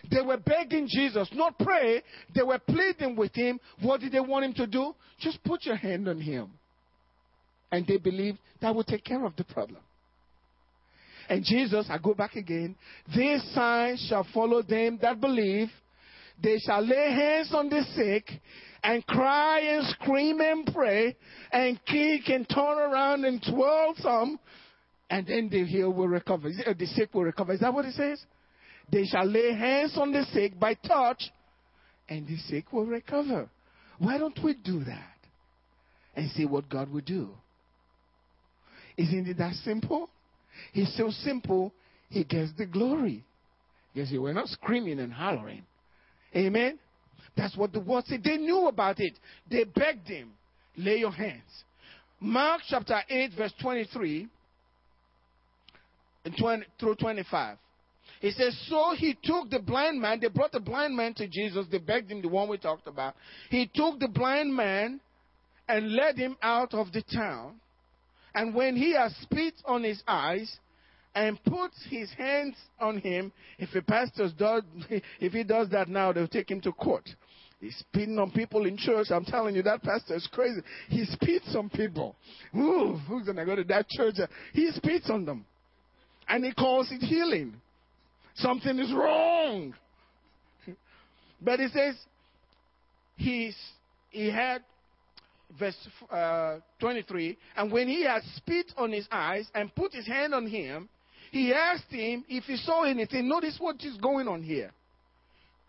[0.09, 2.01] They were begging Jesus, not pray.
[2.33, 3.59] They were pleading with him.
[3.81, 4.93] What did they want him to do?
[5.19, 6.49] Just put your hand on him.
[7.71, 9.81] And they believed that would take care of the problem.
[11.29, 12.75] And Jesus, I go back again,
[13.15, 15.69] these signs shall follow them that believe.
[16.41, 18.29] They shall lay hands on the sick
[18.83, 21.15] and cry and scream and pray
[21.51, 24.39] and kick and turn around and twirl some
[25.11, 26.47] and then the healed will recover.
[26.47, 27.51] Uh, the sick will recover.
[27.51, 28.23] Is that what it says?
[28.89, 31.21] They shall lay hands on the sick by touch,
[32.07, 33.49] and the sick will recover.
[33.99, 35.17] Why don't we do that
[36.15, 37.29] and see what God will do?
[38.97, 40.09] Isn't it that simple?
[40.71, 41.73] He's so simple,
[42.09, 43.25] he gets the glory.
[43.93, 45.63] You see, we're not screaming and hollering.
[46.33, 46.79] Amen?
[47.35, 48.23] That's what the word said.
[48.23, 49.13] They knew about it.
[49.49, 50.31] They begged him,
[50.77, 51.41] lay your hands.
[52.21, 54.29] Mark chapter 8, verse 23 and
[56.29, 57.57] 20, through 25.
[58.19, 61.65] He says, So he took the blind man, they brought the blind man to Jesus,
[61.71, 63.15] they begged him, the one we talked about.
[63.49, 65.01] He took the blind man
[65.67, 67.55] and led him out of the town.
[68.35, 70.55] And when he had spit on his eyes
[71.15, 74.63] and put his hands on him, if a pastor does,
[75.19, 77.09] if he does that now, they'll take him to court.
[77.59, 79.07] He's spitting on people in church.
[79.11, 80.61] I'm telling you, that pastor is crazy.
[80.89, 82.15] He spits on people.
[82.55, 84.15] Ooh, who's gonna go to that church?
[84.53, 85.45] He spits on them
[86.31, 87.53] and he calls it healing.
[88.35, 89.75] Something is wrong.
[91.41, 91.95] But he says
[93.17, 93.55] he's,
[94.11, 94.63] he had,
[95.59, 95.75] verse
[96.09, 100.47] uh, 23, and when he had spit on his eyes and put his hand on
[100.47, 100.87] him,
[101.31, 103.27] he asked him if he saw anything.
[103.27, 104.71] Notice what is going on here.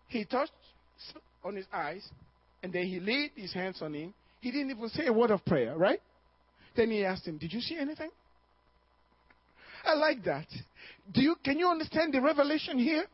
[0.07, 0.51] He touched
[1.43, 2.07] on his eyes,
[2.61, 4.13] and then he laid his hands on him.
[4.39, 5.99] He didn't even say a word of prayer, right?
[6.77, 8.09] Then he asked him, Did you see anything?
[9.83, 10.47] I like that.
[11.11, 13.05] Do you, can you understand the revelation here?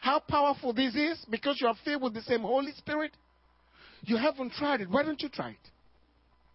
[0.00, 1.24] How powerful this is?
[1.30, 3.12] Because you are filled with the same Holy Spirit?
[4.02, 4.90] You haven't tried it.
[4.90, 5.70] Why don't you try it?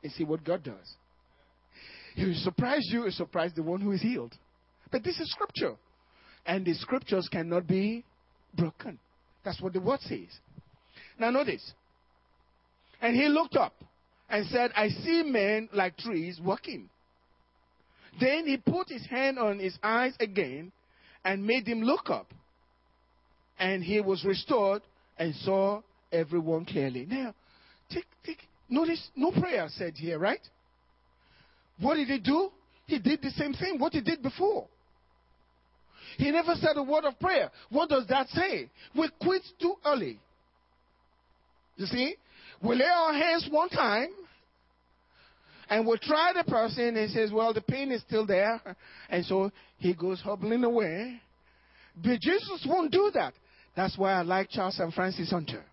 [0.04, 0.96] And see what God does.
[2.16, 4.36] He will surprise you, he will surprise the one who is healed.
[4.92, 5.76] But this is scripture.
[6.46, 8.04] And the scriptures cannot be
[8.56, 9.00] broken.
[9.46, 10.28] That's what the word says.
[11.20, 11.72] Now notice.
[13.02, 13.74] And he looked up
[14.30, 16.90] and said, I see men like trees walking.
[18.20, 20.72] Then he put his hand on his eyes again
[21.24, 22.34] and made him look up.
[23.60, 24.82] And he was restored
[25.18, 27.06] and saw everyone clearly.
[27.10, 27.34] Now,
[27.90, 28.06] take,
[28.70, 30.42] notice no prayer said here, right?
[31.80, 32.50] What did he do?
[32.86, 34.68] He did the same thing, what he did before.
[36.18, 37.52] He never said a word of prayer.
[37.70, 38.70] What does that say?
[38.98, 40.20] We quit too early.
[41.76, 42.16] You see?
[42.64, 44.10] We lay our hands one time
[45.70, 48.62] and we try the person and says, well, the pain is still there.
[49.10, 51.22] And so he goes hobbling away.
[51.96, 53.34] But Jesus won't do that.
[53.76, 55.64] That's why I like Charles and Frances Hunter.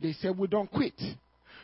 [0.00, 1.00] They said we don't quit.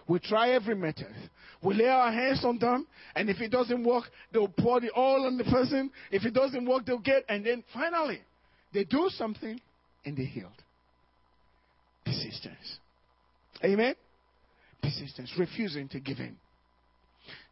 [0.08, 1.14] We try every method.
[1.62, 5.26] We lay our hands on them, and if it doesn't work, they'll pour the oil
[5.26, 5.90] on the person.
[6.10, 8.20] If it doesn't work, they'll get, and then finally,
[8.72, 9.60] they do something
[10.04, 10.50] and they healed.
[12.04, 12.78] Persistence.
[13.62, 13.94] Amen?
[14.82, 16.36] Persistence, refusing to give in.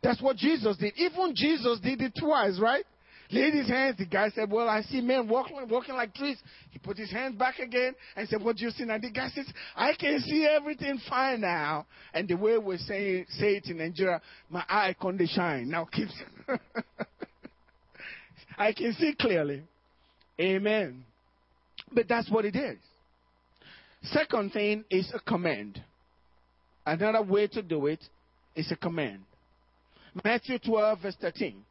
[0.02, 0.94] That's what Jesus did.
[0.96, 2.84] Even Jesus did it twice, right?
[3.30, 3.96] Laid his hands.
[3.98, 6.38] The guy said, Well, I see men walking, walking like trees.
[6.70, 8.96] He put his hands back again and said, What do you see now?
[8.98, 11.86] The guy says, I can see everything fine now.
[12.14, 15.68] And the way we say, say it in Nigeria, my eye can shine.
[15.68, 16.08] Now keep.
[18.58, 19.62] I can see clearly.
[20.40, 21.04] Amen.
[21.92, 22.78] But that's what it is.
[24.04, 25.82] Second thing is a command.
[26.86, 28.02] Another way to do it
[28.56, 29.20] is a command.
[30.24, 31.64] Matthew 12, verse 13.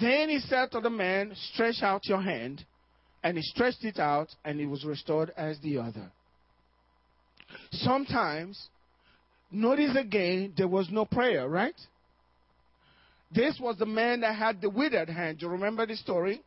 [0.00, 2.64] Then he said to the man, Stretch out your hand.
[3.22, 6.12] And he stretched it out, and it was restored as the other.
[7.72, 8.68] Sometimes,
[9.50, 11.74] notice again, there was no prayer, right?
[13.34, 15.38] This was the man that had the withered hand.
[15.38, 16.40] Do you remember the story?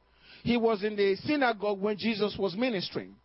[0.43, 3.15] He was in the synagogue when Jesus was ministering.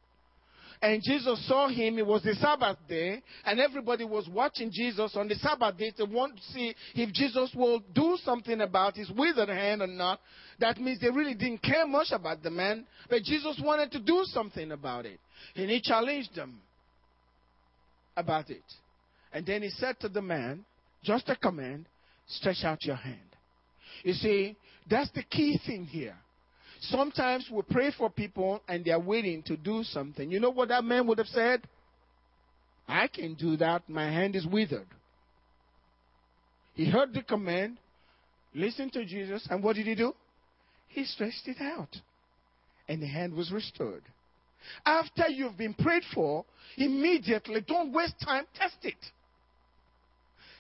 [0.85, 1.99] And Jesus saw him.
[1.99, 6.05] It was the Sabbath day, and everybody was watching Jesus on the Sabbath day to
[6.05, 10.20] want to see if Jesus will do something about his withered hand or not.
[10.61, 14.25] That means they really didn't care much about the man, but Jesus wanted to do
[14.27, 15.20] something about it.
[15.57, 16.61] And he challenged them
[18.14, 18.62] about it.
[19.33, 20.66] And then he said to the man,
[21.03, 21.87] just a command,
[22.27, 23.20] stretch out your hand.
[24.03, 24.55] You see,
[24.90, 26.16] that's the key thing here.
[26.88, 30.31] Sometimes we pray for people and they are waiting to do something.
[30.31, 31.62] You know what that man would have said?
[32.87, 33.88] I can do that.
[33.88, 34.87] My hand is withered.
[36.75, 37.79] He heard the command,
[38.55, 40.12] listened to Jesus, and what did he do?
[40.88, 41.97] He stretched it out.
[42.88, 44.03] And the hand was restored.
[44.85, 46.44] After you've been prayed for,
[46.77, 48.94] immediately, don't waste time, test it.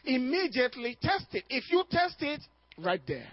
[0.04, 1.44] Immediately test it.
[1.48, 2.40] If you test it,
[2.78, 3.28] right there,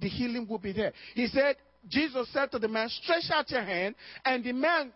[0.00, 0.92] the healing will be there.
[1.14, 1.56] He said,
[1.88, 3.94] Jesus said to the man, Stretch out your hand.
[4.24, 4.92] And the man,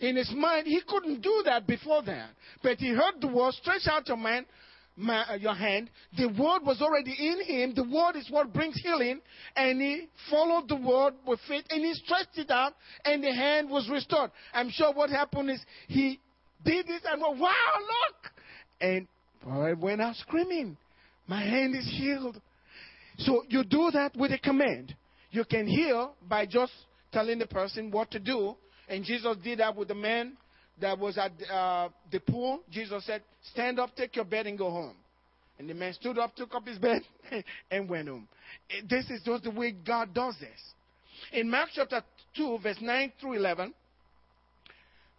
[0.00, 2.30] in his mind, he couldn't do that before that.
[2.62, 4.46] But he heard the word, Stretch out your man.
[4.94, 5.88] My, uh, your hand.
[6.18, 7.74] The word was already in him.
[7.74, 9.22] The word is what brings healing.
[9.56, 12.74] And he followed the word with faith and he stretched it out
[13.06, 14.30] and the hand was restored.
[14.52, 16.20] I'm sure what happened is he
[16.62, 18.32] did this and went, wow, look.
[18.82, 19.08] And
[19.42, 20.76] boy went out screaming,
[21.26, 22.38] my hand is healed.
[23.18, 24.94] So you do that with a command.
[25.32, 26.72] You can heal by just
[27.10, 28.54] telling the person what to do.
[28.88, 30.36] And Jesus did that with the man
[30.80, 32.60] that was at uh, the pool.
[32.70, 34.94] Jesus said, Stand up, take your bed, and go home.
[35.58, 37.02] And the man stood up, took up his bed,
[37.70, 38.28] and went home.
[38.88, 40.60] This is just the way God does this.
[41.32, 42.02] In Mark chapter
[42.36, 43.72] 2, verse 9 through 11,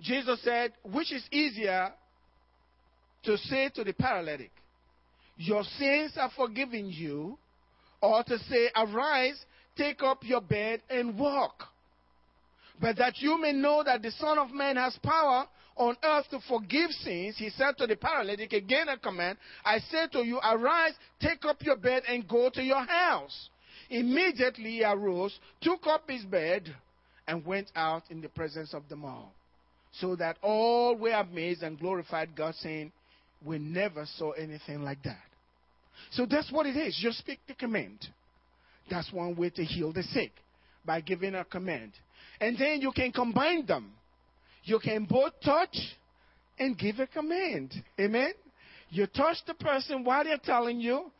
[0.01, 1.91] Jesus said, Which is easier
[3.23, 4.51] to say to the paralytic,
[5.37, 7.37] Your sins are forgiven you,
[8.01, 9.43] or to say, Arise,
[9.77, 11.63] take up your bed and walk.
[12.81, 16.39] But that you may know that the Son of Man has power on earth to
[16.47, 20.93] forgive sins, he said to the paralytic again a command, I say to you, arise,
[21.19, 23.49] take up your bed and go to your house.
[23.89, 26.73] Immediately he arose, took up his bed,
[27.27, 29.33] and went out in the presence of them all.
[29.99, 32.91] So that all were amazed and glorified God, saying,
[33.45, 35.21] We never saw anything like that.
[36.11, 36.97] So that's what it is.
[37.01, 38.07] Just speak the command.
[38.89, 40.31] That's one way to heal the sick
[40.85, 41.91] by giving a command.
[42.39, 43.91] And then you can combine them.
[44.63, 45.75] You can both touch
[46.57, 47.73] and give a command.
[47.99, 48.33] Amen?
[48.89, 51.11] You touch the person while they're telling you,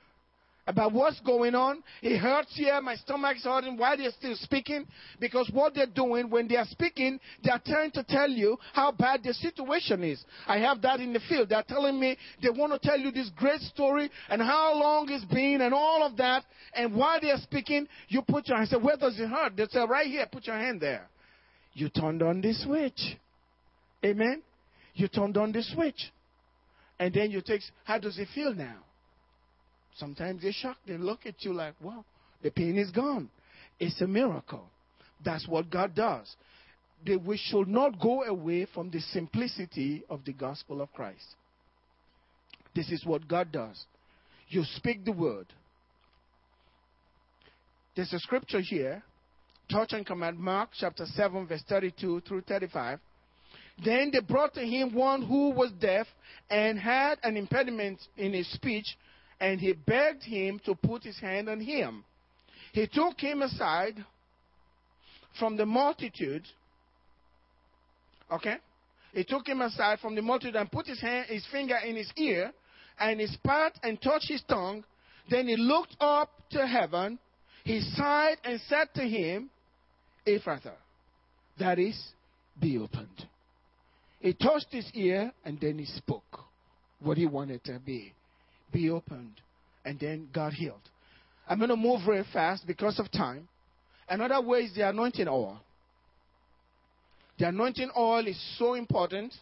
[0.66, 1.84] about what's going on.
[2.02, 2.80] It hurts here.
[2.82, 3.78] My stomach's hurting.
[3.78, 4.86] Why they're still speaking?
[5.20, 8.92] Because what they're doing when they are speaking, they are trying to tell you how
[8.92, 10.24] bad the situation is.
[10.48, 11.50] I have that in the field.
[11.50, 15.26] They're telling me they want to tell you this great story and how long it's
[15.26, 16.44] been and all of that.
[16.74, 18.70] And while they're speaking, you put your hand.
[18.70, 19.58] Say, where does it hurt?
[19.58, 20.26] They say, right here.
[20.32, 21.08] Put your hand there.
[21.74, 23.18] You turned on the switch.
[24.06, 24.42] Amen.
[24.96, 26.12] You turned on the switch.
[27.00, 28.78] And then you take, how does it feel now?
[29.98, 30.80] Sometimes they're shocked.
[30.88, 32.04] They look at you like, wow,
[32.42, 33.30] the pain is gone.
[33.80, 34.70] It's a miracle.
[35.24, 36.36] That's what God does.
[37.06, 41.36] We should not go away from the simplicity of the gospel of Christ.
[42.76, 43.86] This is what God does.
[44.50, 45.48] You speak the word.
[47.96, 49.04] There's a scripture here,
[49.70, 53.00] touch and command, Mark chapter 7, verse 32 through 35.
[53.84, 56.08] Then they brought to him one who was deaf
[56.50, 58.98] and had an impediment in his speech
[59.40, 62.04] and he begged him to put his hand on him.
[62.72, 64.04] He took him aside
[65.38, 66.44] from the multitude
[68.34, 68.56] Okay?
[69.14, 72.12] He took him aside from the multitude and put his hand, his finger in his
[72.18, 72.52] ear,
[73.00, 74.84] and he spat and touched his tongue.
[75.30, 77.20] Then he looked up to heaven.
[77.64, 79.50] He sighed and said to him,
[80.26, 80.74] Ephphatha,
[81.60, 81.98] that is,
[82.60, 83.28] be opened.
[84.20, 86.40] He touched his ear and then he spoke
[87.00, 88.14] what he wanted to be.
[88.74, 89.40] Be opened.
[89.86, 90.82] And then God healed.
[91.48, 93.48] I'm going to move very fast because of time.
[94.10, 95.60] Another way is the anointing oil.
[97.40, 99.34] The anointing oil is so important.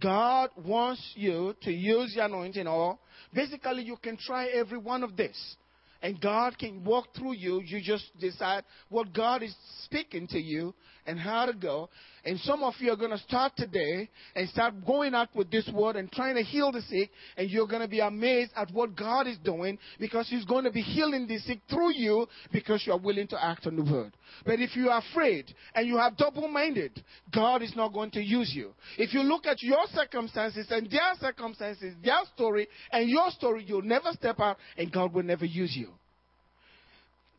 [0.00, 2.98] God wants you to use the anointing oil.
[3.34, 5.56] Basically, you can try every one of this
[6.02, 7.60] and God can walk through you.
[7.60, 10.74] You just decide what God is speaking to you
[11.06, 11.88] and how to go.
[12.24, 15.68] And some of you are going to start today and start going out with this
[15.74, 17.10] word and trying to heal the sick.
[17.36, 20.70] And you're going to be amazed at what God is doing because He's going to
[20.70, 24.12] be healing the sick through you because you are willing to act on the word.
[24.44, 27.02] But if you are afraid and you have double minded,
[27.34, 28.72] God is not going to use you.
[28.98, 33.82] If you look at your circumstances and their circumstances, their story and your story, you'll
[33.82, 35.91] never step out and God will never use you.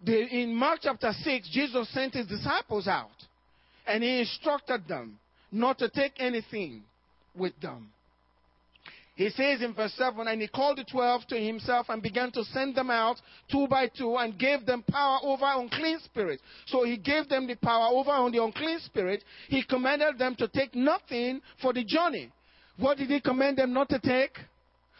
[0.06, 3.10] The, in Mark chapter 6, Jesus sent his disciples out
[3.88, 5.18] and he instructed them
[5.52, 6.84] not to take anything
[7.36, 7.90] with them.
[9.16, 12.44] He says in verse 7 And he called the twelve to himself and began to
[12.46, 13.18] send them out
[13.52, 16.42] two by two and gave them power over unclean spirits.
[16.66, 19.24] So he gave them the power over on the unclean spirit.
[19.48, 22.32] He commanded them to take nothing for the journey.
[22.78, 24.36] What did he command them not to take?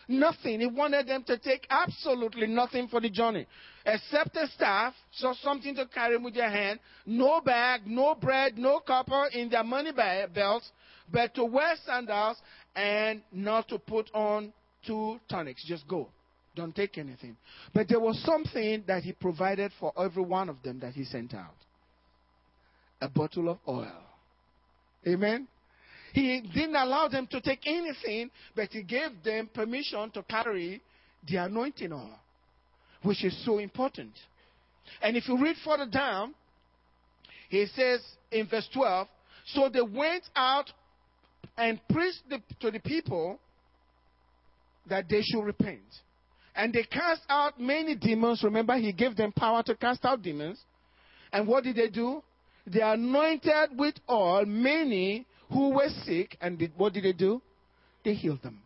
[0.08, 0.60] Nothing.
[0.60, 3.48] He wanted them to take absolutely nothing for the journey
[3.86, 8.80] except a staff, so something to carry with your hand, no bag, no bread, no
[8.80, 10.72] copper in their money belts,
[11.12, 12.38] but to wear sandals
[12.76, 14.54] and not to put on
[14.86, 15.66] two tunics.
[15.66, 16.10] Just go.
[16.56, 17.36] Don't take anything.
[17.74, 21.34] But there was something that he provided for every one of them that he sent
[21.34, 21.56] out
[23.02, 24.04] a bottle of oil.
[25.06, 25.48] Amen.
[26.14, 30.82] He didn't allow them to take anything, but he gave them permission to carry
[31.28, 32.20] the anointing oil
[33.04, 34.12] which is so important.
[35.02, 36.34] And if you read further down,
[37.50, 38.02] he says
[38.32, 39.08] in verse 12,
[39.46, 40.72] so they went out
[41.58, 43.40] and preached the, to the people
[44.90, 45.82] that they should repent.
[46.56, 48.42] And they cast out many demons.
[48.44, 50.60] Remember, he gave them power to cast out demons.
[51.32, 52.24] And what did they do?
[52.66, 56.38] They anointed with oil many who were sick.
[56.42, 57.42] And did, what did they do?
[58.04, 58.60] They healed them.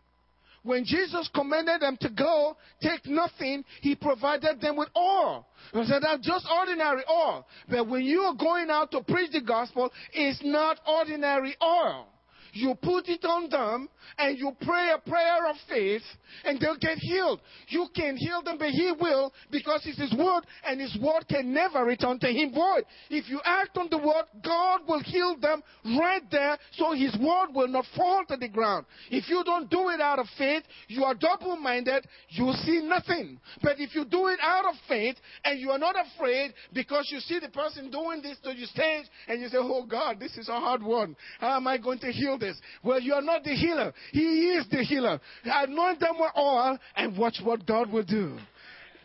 [0.63, 5.47] When Jesus commanded them to go, take nothing, he provided them with oil.
[5.71, 7.45] He said that's just ordinary oil.
[7.69, 12.07] But when you are going out to preach the gospel, it's not ordinary oil.
[12.53, 16.01] You put it on them and you pray a prayer of faith
[16.45, 17.41] and they'll get healed.
[17.67, 21.53] You can heal them, but He will because it's His word and His word can
[21.53, 22.85] never return to Him void.
[23.09, 25.61] If you act on the word, God will heal them
[25.99, 28.85] right there so His word will not fall to the ground.
[29.09, 33.39] If you don't do it out of faith, you are double minded, you see nothing.
[33.61, 37.19] But if you do it out of faith and you are not afraid because you
[37.19, 40.49] see the person doing this to your stage and you say, Oh God, this is
[40.49, 41.15] a hard one.
[41.39, 42.37] How am I going to heal
[42.83, 43.93] Well, you are not the healer.
[44.11, 45.19] He is the healer.
[45.43, 48.37] Anoint them with oil and watch what God will do.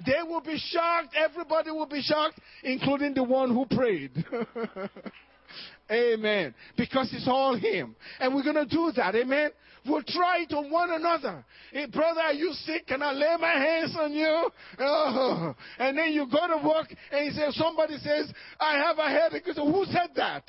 [0.04, 1.14] They will be shocked.
[1.16, 4.24] Everybody will be shocked, including the one who prayed.
[5.90, 6.54] Amen.
[6.76, 7.94] Because it's all Him.
[8.18, 9.14] And we're going to do that.
[9.14, 9.50] Amen.
[9.86, 11.44] We'll try it on one another.
[11.72, 12.86] Hey, brother, are you sick?
[12.86, 14.50] Can I lay my hands on you?
[14.78, 15.54] Oh.
[15.78, 19.46] And then you go to work and you say, somebody says, I have a headache.
[19.46, 20.48] You say, who said that?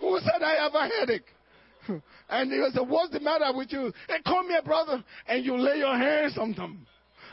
[0.00, 1.26] Who said I have a headache?
[2.28, 3.92] And he said, What's the matter with you?
[4.08, 5.02] Hey, come here, brother.
[5.26, 6.86] And you lay your hands on them.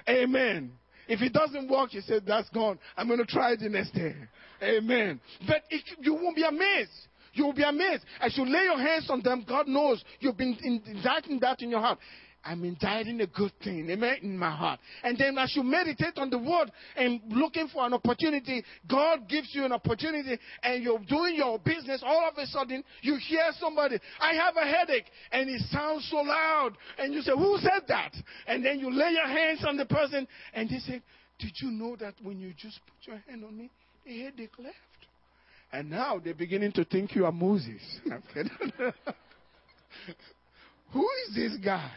[0.08, 0.72] Amen.
[1.08, 2.80] If it doesn't work, you say, That's gone.
[2.98, 4.16] I'm going to try it the next day.
[4.62, 5.20] Amen.
[5.48, 6.92] But it, you won't be amazed.
[7.34, 8.06] You will be amazed.
[8.22, 11.80] As you lay your hands on them, God knows you've been inditing that in your
[11.80, 11.98] heart.
[12.46, 14.80] I'm inditing a good thing, amen, in my heart.
[15.02, 19.50] And then as you meditate on the word and looking for an opportunity, God gives
[19.54, 23.98] you an opportunity and you're doing your business, all of a sudden you hear somebody,
[24.20, 26.74] I have a headache, and it sounds so loud.
[26.98, 28.14] And you say, Who said that?
[28.46, 31.02] And then you lay your hands on the person and they say,
[31.40, 33.70] Did you know that when you just put your hand on me,
[34.06, 34.76] the headache left?
[35.72, 37.82] And now they're beginning to think you are Moses.
[40.92, 41.92] Who is this guy?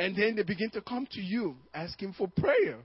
[0.00, 2.78] And then they begin to come to you asking for prayer.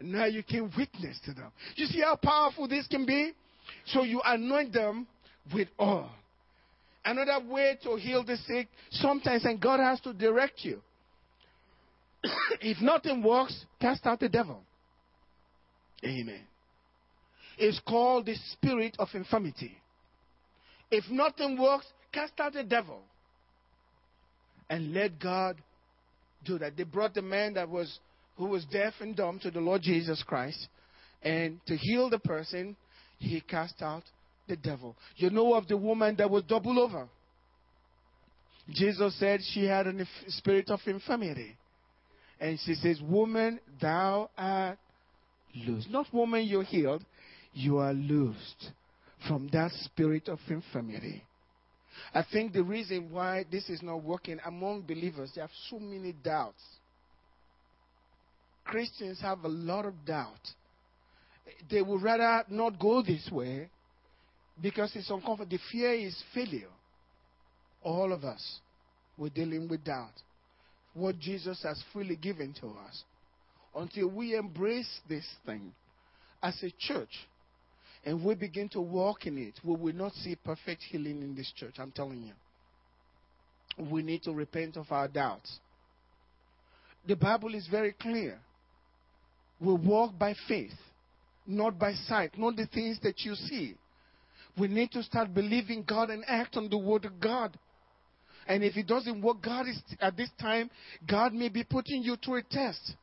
[0.00, 1.52] Now you can witness to them.
[1.76, 3.32] You see how powerful this can be?
[3.86, 5.06] So you anoint them
[5.54, 6.10] with oil.
[7.04, 10.80] Another way to heal the sick, sometimes, and God has to direct you.
[12.60, 14.60] if nothing works, cast out the devil.
[16.04, 16.40] Amen.
[17.56, 19.78] It's called the spirit of infirmity.
[20.90, 22.98] If nothing works, cast out the devil.
[24.68, 25.56] And let God
[26.44, 26.76] do that.
[26.76, 27.98] They brought the man that was
[28.36, 30.68] who was deaf and dumb to the Lord Jesus Christ.
[31.22, 32.76] And to heal the person,
[33.18, 34.04] he cast out
[34.48, 34.96] the devil.
[35.16, 37.08] You know of the woman that was double over.
[38.70, 41.56] Jesus said she had a spirit of infirmity.
[42.40, 44.78] And she says, Woman, thou art
[45.54, 45.90] loosed.
[45.90, 47.04] Not woman, you're healed.
[47.52, 48.70] You are loosed
[49.26, 51.24] from that spirit of infirmity.
[52.14, 56.12] I think the reason why this is not working among believers, they have so many
[56.12, 56.62] doubts.
[58.64, 60.40] Christians have a lot of doubt.
[61.70, 63.68] They would rather not go this way
[64.60, 65.50] because it's uncomfortable.
[65.50, 66.68] The fear is failure.
[67.82, 68.60] All of us,
[69.16, 70.12] we're dealing with doubt.
[70.94, 73.04] What Jesus has freely given to us.
[73.74, 75.72] Until we embrace this thing
[76.42, 77.10] as a church
[78.08, 81.52] and we begin to walk in it, we will not see perfect healing in this
[81.54, 81.74] church.
[81.78, 82.32] I'm telling you.
[83.84, 85.58] We need to repent of our doubts.
[87.06, 88.38] The Bible is very clear.
[89.60, 90.72] We walk by faith,
[91.46, 93.74] not by sight, not the things that you see.
[94.58, 97.58] We need to start believing God and act on the word of God.
[98.46, 100.70] And if it doesn't work, God is at this time,
[101.06, 102.94] God may be putting you through a test.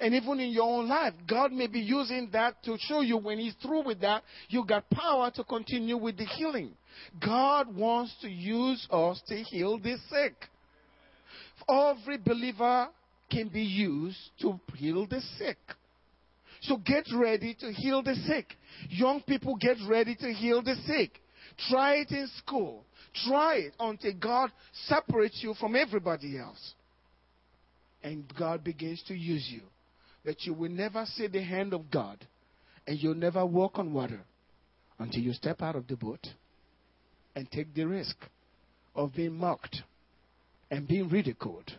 [0.00, 3.38] And even in your own life, God may be using that to show you when
[3.38, 6.72] He's through with that, you got power to continue with the healing.
[7.24, 10.34] God wants to use us to heal the sick.
[11.68, 12.88] Every believer
[13.30, 15.58] can be used to heal the sick.
[16.62, 18.54] So get ready to heal the sick.
[18.88, 21.20] Young people, get ready to heal the sick.
[21.68, 22.84] Try it in school.
[23.26, 24.50] Try it until God
[24.86, 26.74] separates you from everybody else.
[28.02, 29.62] And God begins to use you.
[30.28, 32.18] That you will never see the hand of God
[32.86, 34.20] and you'll never walk on water
[34.98, 36.20] until you step out of the boat
[37.34, 38.14] and take the risk
[38.94, 39.78] of being mocked
[40.70, 41.72] and being ridiculed.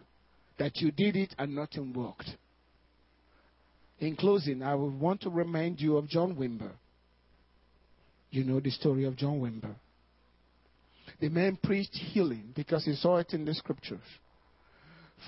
[0.57, 2.31] That you did it and nothing worked.
[3.99, 6.71] In closing, I would want to remind you of John Wimber.
[8.31, 9.75] You know the story of John Wimber.
[11.21, 13.99] The man preached healing because he saw it in the scriptures.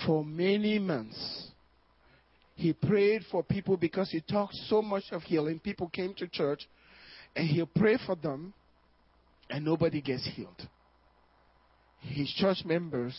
[0.07, 1.50] For many months,
[2.61, 5.57] he prayed for people because he talked so much of healing.
[5.57, 6.67] People came to church
[7.35, 8.53] and he'll pray for them
[9.49, 10.67] and nobody gets healed.
[12.01, 13.15] His church members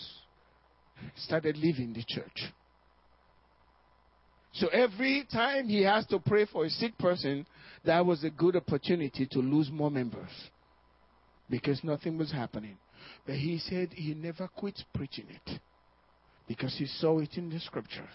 [1.16, 2.52] started leaving the church.
[4.52, 7.44] So every time he has to pray for a sick person,
[7.84, 10.30] that was a good opportunity to lose more members
[11.50, 12.76] because nothing was happening.
[13.26, 15.60] But he said he never quit preaching it
[16.46, 18.06] because he saw it in the scriptures.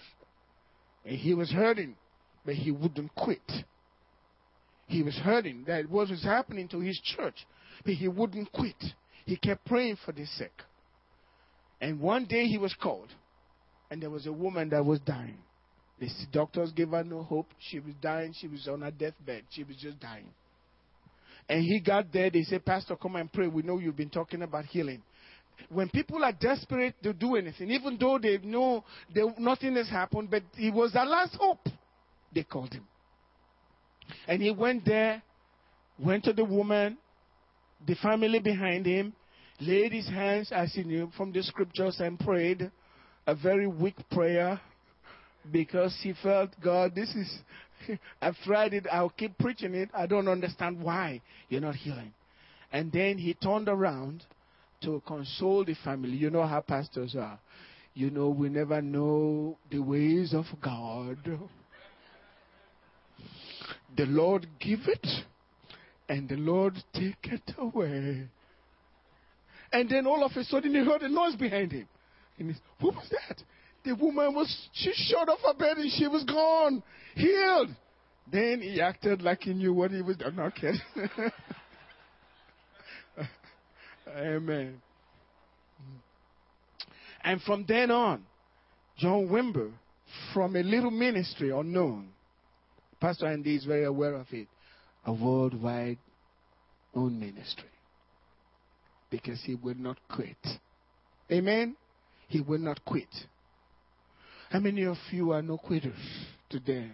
[1.07, 1.95] And he was hurting,
[2.45, 3.51] but he wouldn't quit.
[4.87, 7.47] He was hurting that what was happening to his church,
[7.85, 8.75] but he wouldn't quit.
[9.25, 10.51] He kept praying for the sick.
[11.79, 13.09] And one day he was called,
[13.89, 15.37] and there was a woman that was dying.
[15.99, 17.47] The doctors gave her no hope.
[17.57, 18.33] She was dying.
[18.37, 19.43] She was on her deathbed.
[19.49, 20.29] She was just dying.
[21.49, 22.29] And he got there.
[22.29, 23.47] They said, Pastor, come and pray.
[23.47, 25.01] We know you've been talking about healing.
[25.69, 28.83] When people are desperate to do anything, even though they know
[29.13, 31.67] they, nothing has happened, but it was their last hope,
[32.33, 32.87] they called him.
[34.27, 35.21] And he went there,
[35.99, 36.97] went to the woman,
[37.85, 39.13] the family behind him,
[39.59, 42.71] laid his hands, as he knew from the scriptures, and prayed
[43.25, 44.59] a very weak prayer
[45.51, 47.39] because he felt, God, this is,
[48.21, 49.89] I've tried it, I'll keep preaching it.
[49.93, 52.13] I don't understand why you're not healing.
[52.71, 54.23] And then he turned around
[54.81, 56.11] to console the family.
[56.11, 57.39] You know how pastors are.
[57.93, 61.17] You know, we never know the ways of God.
[63.95, 65.07] The Lord give it,
[66.07, 68.27] and the Lord take it away.
[69.71, 71.87] And then all of a sudden he heard a noise behind him.
[72.37, 73.41] And he said, What was that?
[73.83, 76.83] The woman was, she shot off her bed and she was gone,
[77.15, 77.69] healed.
[78.31, 80.37] Then he acted like he knew what he was doing.
[80.59, 80.79] Kidding.
[84.15, 84.81] Amen.
[87.23, 88.23] And from then on,
[88.97, 89.71] John Wimber,
[90.33, 92.09] from a little ministry unknown,
[92.99, 94.47] Pastor Andy is very aware of it,
[95.05, 95.97] a worldwide
[96.95, 97.69] own ministry.
[99.09, 100.37] Because he would not quit.
[101.31, 101.75] Amen?
[102.27, 103.07] He will not quit.
[104.49, 105.93] How many of you are no quitters
[106.49, 106.91] today?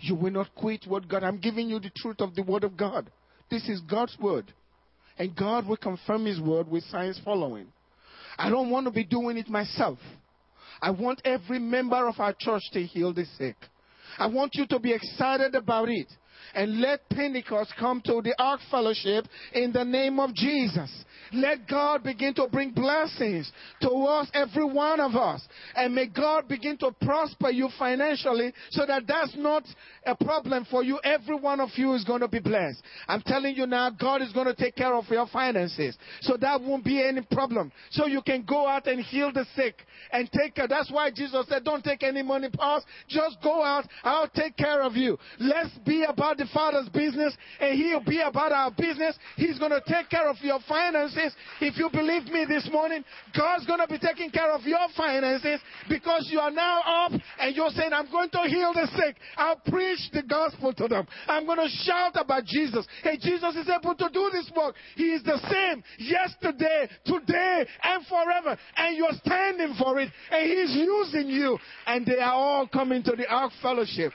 [0.00, 1.22] You will not quit what God.
[1.22, 3.10] I'm giving you the truth of the Word of God.
[3.50, 4.52] This is God's Word.
[5.18, 7.66] And God will confirm His Word with signs following.
[8.38, 9.98] I don't want to be doing it myself.
[10.80, 13.56] I want every member of our church to heal the sick.
[14.18, 16.06] I want you to be excited about it.
[16.54, 20.90] And let Pentecost come to the Ark Fellowship in the name of Jesus.
[21.32, 25.42] Let God begin to bring blessings towards every one of us.
[25.74, 29.64] And may God begin to prosper you financially so that that's not
[30.04, 31.00] a problem for you.
[31.02, 32.82] Every one of you is going to be blessed.
[33.08, 35.96] I'm telling you now, God is going to take care of your finances.
[36.20, 37.72] So that won't be any problem.
[37.90, 39.76] So you can go out and heal the sick
[40.12, 40.68] and take care.
[40.68, 42.84] That's why Jesus said, don't take any money pause.
[43.08, 43.86] Just go out.
[44.04, 45.18] I'll take care of you.
[45.38, 49.16] Let's be about the Father's business and He'll be about our business.
[49.36, 51.34] He's going to take care of your finances.
[51.60, 53.04] If you believe me this morning,
[53.36, 57.54] God's going to be taking care of your finances because you are now up and
[57.54, 59.16] you're saying, I'm going to heal the sick.
[59.36, 61.06] I'll preach the gospel to them.
[61.26, 62.86] I'm going to shout about Jesus.
[63.02, 64.74] Hey, Jesus is able to do this work.
[64.96, 68.58] He is the same yesterday, today, and forever.
[68.76, 70.10] And you're standing for it.
[70.30, 71.58] And He's using you.
[71.86, 74.12] And they are all coming to the Ark Fellowship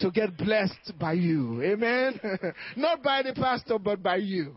[0.00, 1.62] to get blessed by you.
[1.62, 2.20] Amen.
[2.76, 4.56] Not by the pastor, but by you.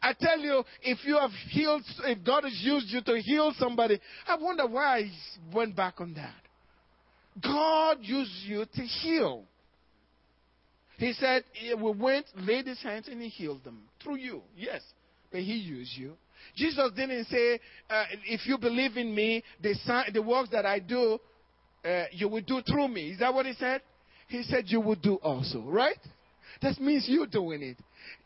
[0.00, 4.00] I tell you, if you have healed, if God has used you to heal somebody,
[4.26, 6.34] I wonder why he went back on that.
[7.42, 9.44] God used you to heal.
[10.98, 11.44] He said,
[11.80, 14.42] We went, laid his hands, and he healed them through you.
[14.56, 14.82] Yes,
[15.30, 16.14] but he used you.
[16.56, 17.58] Jesus didn't say,
[17.88, 21.18] uh, If you believe in me, the, sign, the works that I do,
[21.84, 23.10] uh, you will do through me.
[23.12, 23.80] Is that what he said?
[24.28, 25.98] He said, You will do also, right?
[26.62, 27.76] That means you're doing it.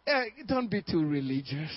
[0.07, 1.71] Uh, don't be too religious.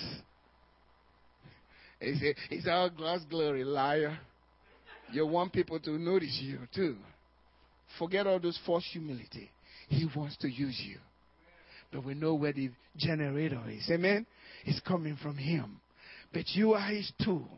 [2.00, 4.18] He said, It's all God's glory, liar.
[5.12, 6.96] You want people to notice you too.
[7.98, 9.50] Forget all those false humility.
[9.88, 10.98] He wants to use you.
[11.92, 13.88] But we know where the generator is.
[13.90, 14.26] Amen?
[14.64, 15.80] It's coming from Him.
[16.32, 17.48] But you are His tool.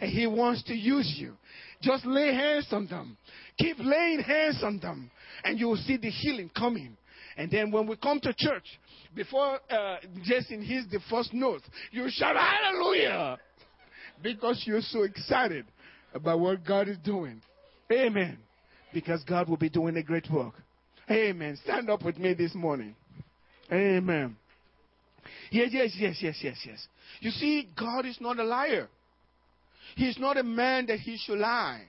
[0.00, 1.34] And He wants to use you.
[1.80, 3.16] Just lay hands on them.
[3.58, 5.10] Keep laying hands on them.
[5.44, 6.96] And you will see the healing coming.
[7.36, 8.64] And then when we come to church,
[9.14, 11.62] before uh, Jason hits the first note,
[11.92, 13.38] you shout hallelujah
[14.22, 15.66] because you're so excited
[16.14, 17.40] about what God is doing.
[17.92, 18.38] Amen.
[18.92, 20.54] Because God will be doing a great work.
[21.10, 21.58] Amen.
[21.64, 22.94] Stand up with me this morning.
[23.72, 24.36] Amen.
[25.50, 26.86] Yes, yes, yes, yes, yes, yes.
[27.20, 28.88] You see, God is not a liar.
[29.96, 31.82] He's not a man that he should lie.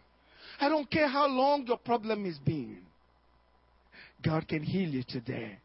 [0.60, 2.80] I don't care how long your problem has been.
[4.24, 5.58] God can heal you today.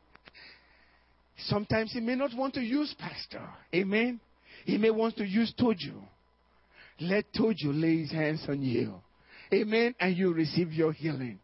[1.46, 3.42] Sometimes He may not want to use Pastor.
[3.74, 4.20] Amen.
[4.64, 6.00] He may want to use Tojo.
[7.00, 8.94] Let Tojo lay his hands on you.
[9.52, 9.94] Amen.
[9.98, 11.40] And you receive your healing.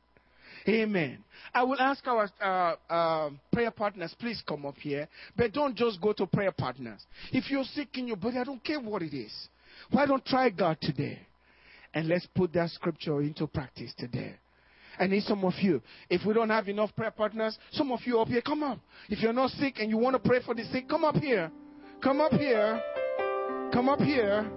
[0.68, 1.24] Amen.
[1.52, 5.08] I will ask our uh, uh, prayer partners, please come up here.
[5.36, 7.00] But don't just go to prayer partners.
[7.32, 9.32] If you're sick in your body, I don't care what it is.
[9.90, 11.18] Why don't try God today?
[11.92, 14.36] And let's put that scripture into practice today.
[14.98, 15.80] I need some of you.
[16.08, 18.78] If we don't have enough prayer partners, some of you up here, come up.
[19.08, 21.50] If you're not sick and you want to pray for the sick, come up here.
[22.02, 22.82] Come up here.
[23.72, 24.50] Come up here.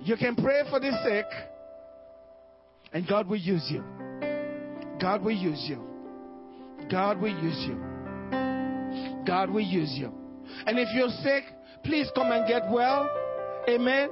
[0.00, 1.26] You can pray for the sick,
[2.92, 3.82] and God will use you.
[5.00, 5.82] God will use you.
[6.90, 9.24] God will use you.
[9.26, 10.12] God will use you.
[10.66, 11.44] And if you're sick,
[11.84, 13.08] please come and get well.
[13.68, 14.10] Amen.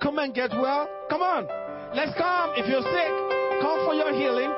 [0.00, 0.88] Come and get well.
[1.10, 1.48] Come on.
[1.94, 2.54] Let's come.
[2.54, 3.12] If you're sick,
[3.58, 4.50] come for your healing.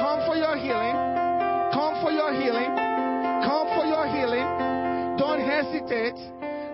[0.00, 0.96] Come for your healing.
[1.76, 2.72] Come for your healing.
[3.44, 4.48] Come for your healing.
[5.20, 6.16] Don't hesitate.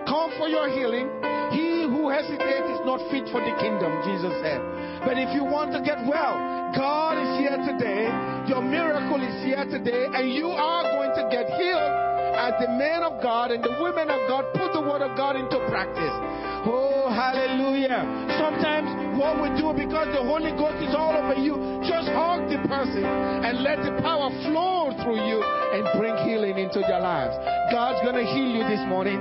[0.06, 1.10] Come for your healing.
[1.50, 4.62] He who hesitates is not fit for the kingdom, Jesus said.
[5.02, 6.38] But if you want to get well,
[6.78, 8.06] God is here today.
[8.46, 12.07] Your miracle is here today, and you are going to get healed
[12.38, 15.34] as the men of God and the women of God put the word of God
[15.34, 16.14] into practice.
[16.62, 18.06] Oh, hallelujah.
[18.38, 22.62] Sometimes what we do because the Holy Ghost is all over you, just hug the
[22.70, 27.34] person and let the power flow through you and bring healing into your lives.
[27.74, 29.18] God's going to heal you this morning.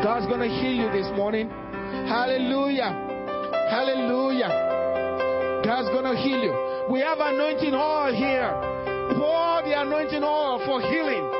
[0.00, 1.52] God's going to heal you this morning.
[2.08, 2.96] Hallelujah.
[3.68, 5.60] Hallelujah.
[5.64, 6.54] God's going to heal you.
[6.88, 8.48] We have anointing oil here.
[9.20, 11.33] Pour the anointing oil for healing.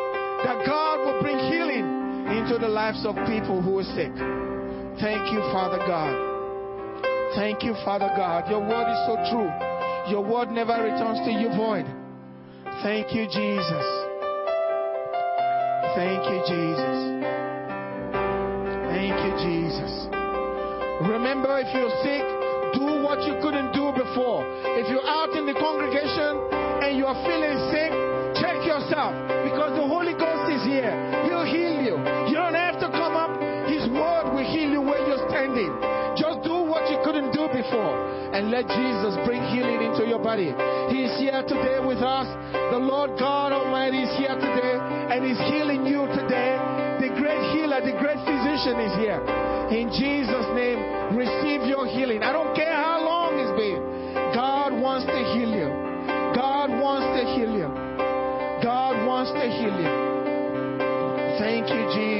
[0.44, 4.12] That God will bring healing into the lives of people who are sick.
[5.00, 6.34] Thank you, Father God.
[7.34, 8.48] Thank you, Father God.
[8.48, 9.50] Your word is so true.
[10.12, 11.88] Your word never returns to you void.
[12.82, 13.88] Thank you, Jesus.
[15.96, 16.98] Thank you, Jesus.
[18.90, 19.92] Thank you, Jesus.
[21.06, 22.26] Remember, if you're sick,
[22.74, 24.42] do what you couldn't do before.
[24.74, 26.38] If you're out in the congregation
[26.82, 27.90] and you are feeling sick,
[28.42, 29.14] check yourself
[29.46, 30.33] because the Holy Ghost
[30.74, 30.94] here.
[31.30, 31.94] He'll heal you.
[32.26, 33.38] You don't have to come up.
[33.70, 35.70] His word will heal you where you're standing.
[36.18, 37.94] Just do what you couldn't do before
[38.34, 40.50] and let Jesus bring healing into your body.
[40.90, 42.26] He is here today with us.
[42.52, 44.76] The Lord God Almighty is here today
[45.10, 46.58] and He's healing you today.
[47.02, 49.18] The great healer, the great physician is here.
[49.74, 50.78] In Jesus' name,
[51.18, 52.22] receive your healing.
[52.22, 54.14] I don't care how long it's been.
[54.34, 55.70] God wants to heal you.
[56.34, 57.68] God wants to heal you.
[58.62, 59.83] God wants to heal you.
[61.44, 62.13] Thank you, Jesus.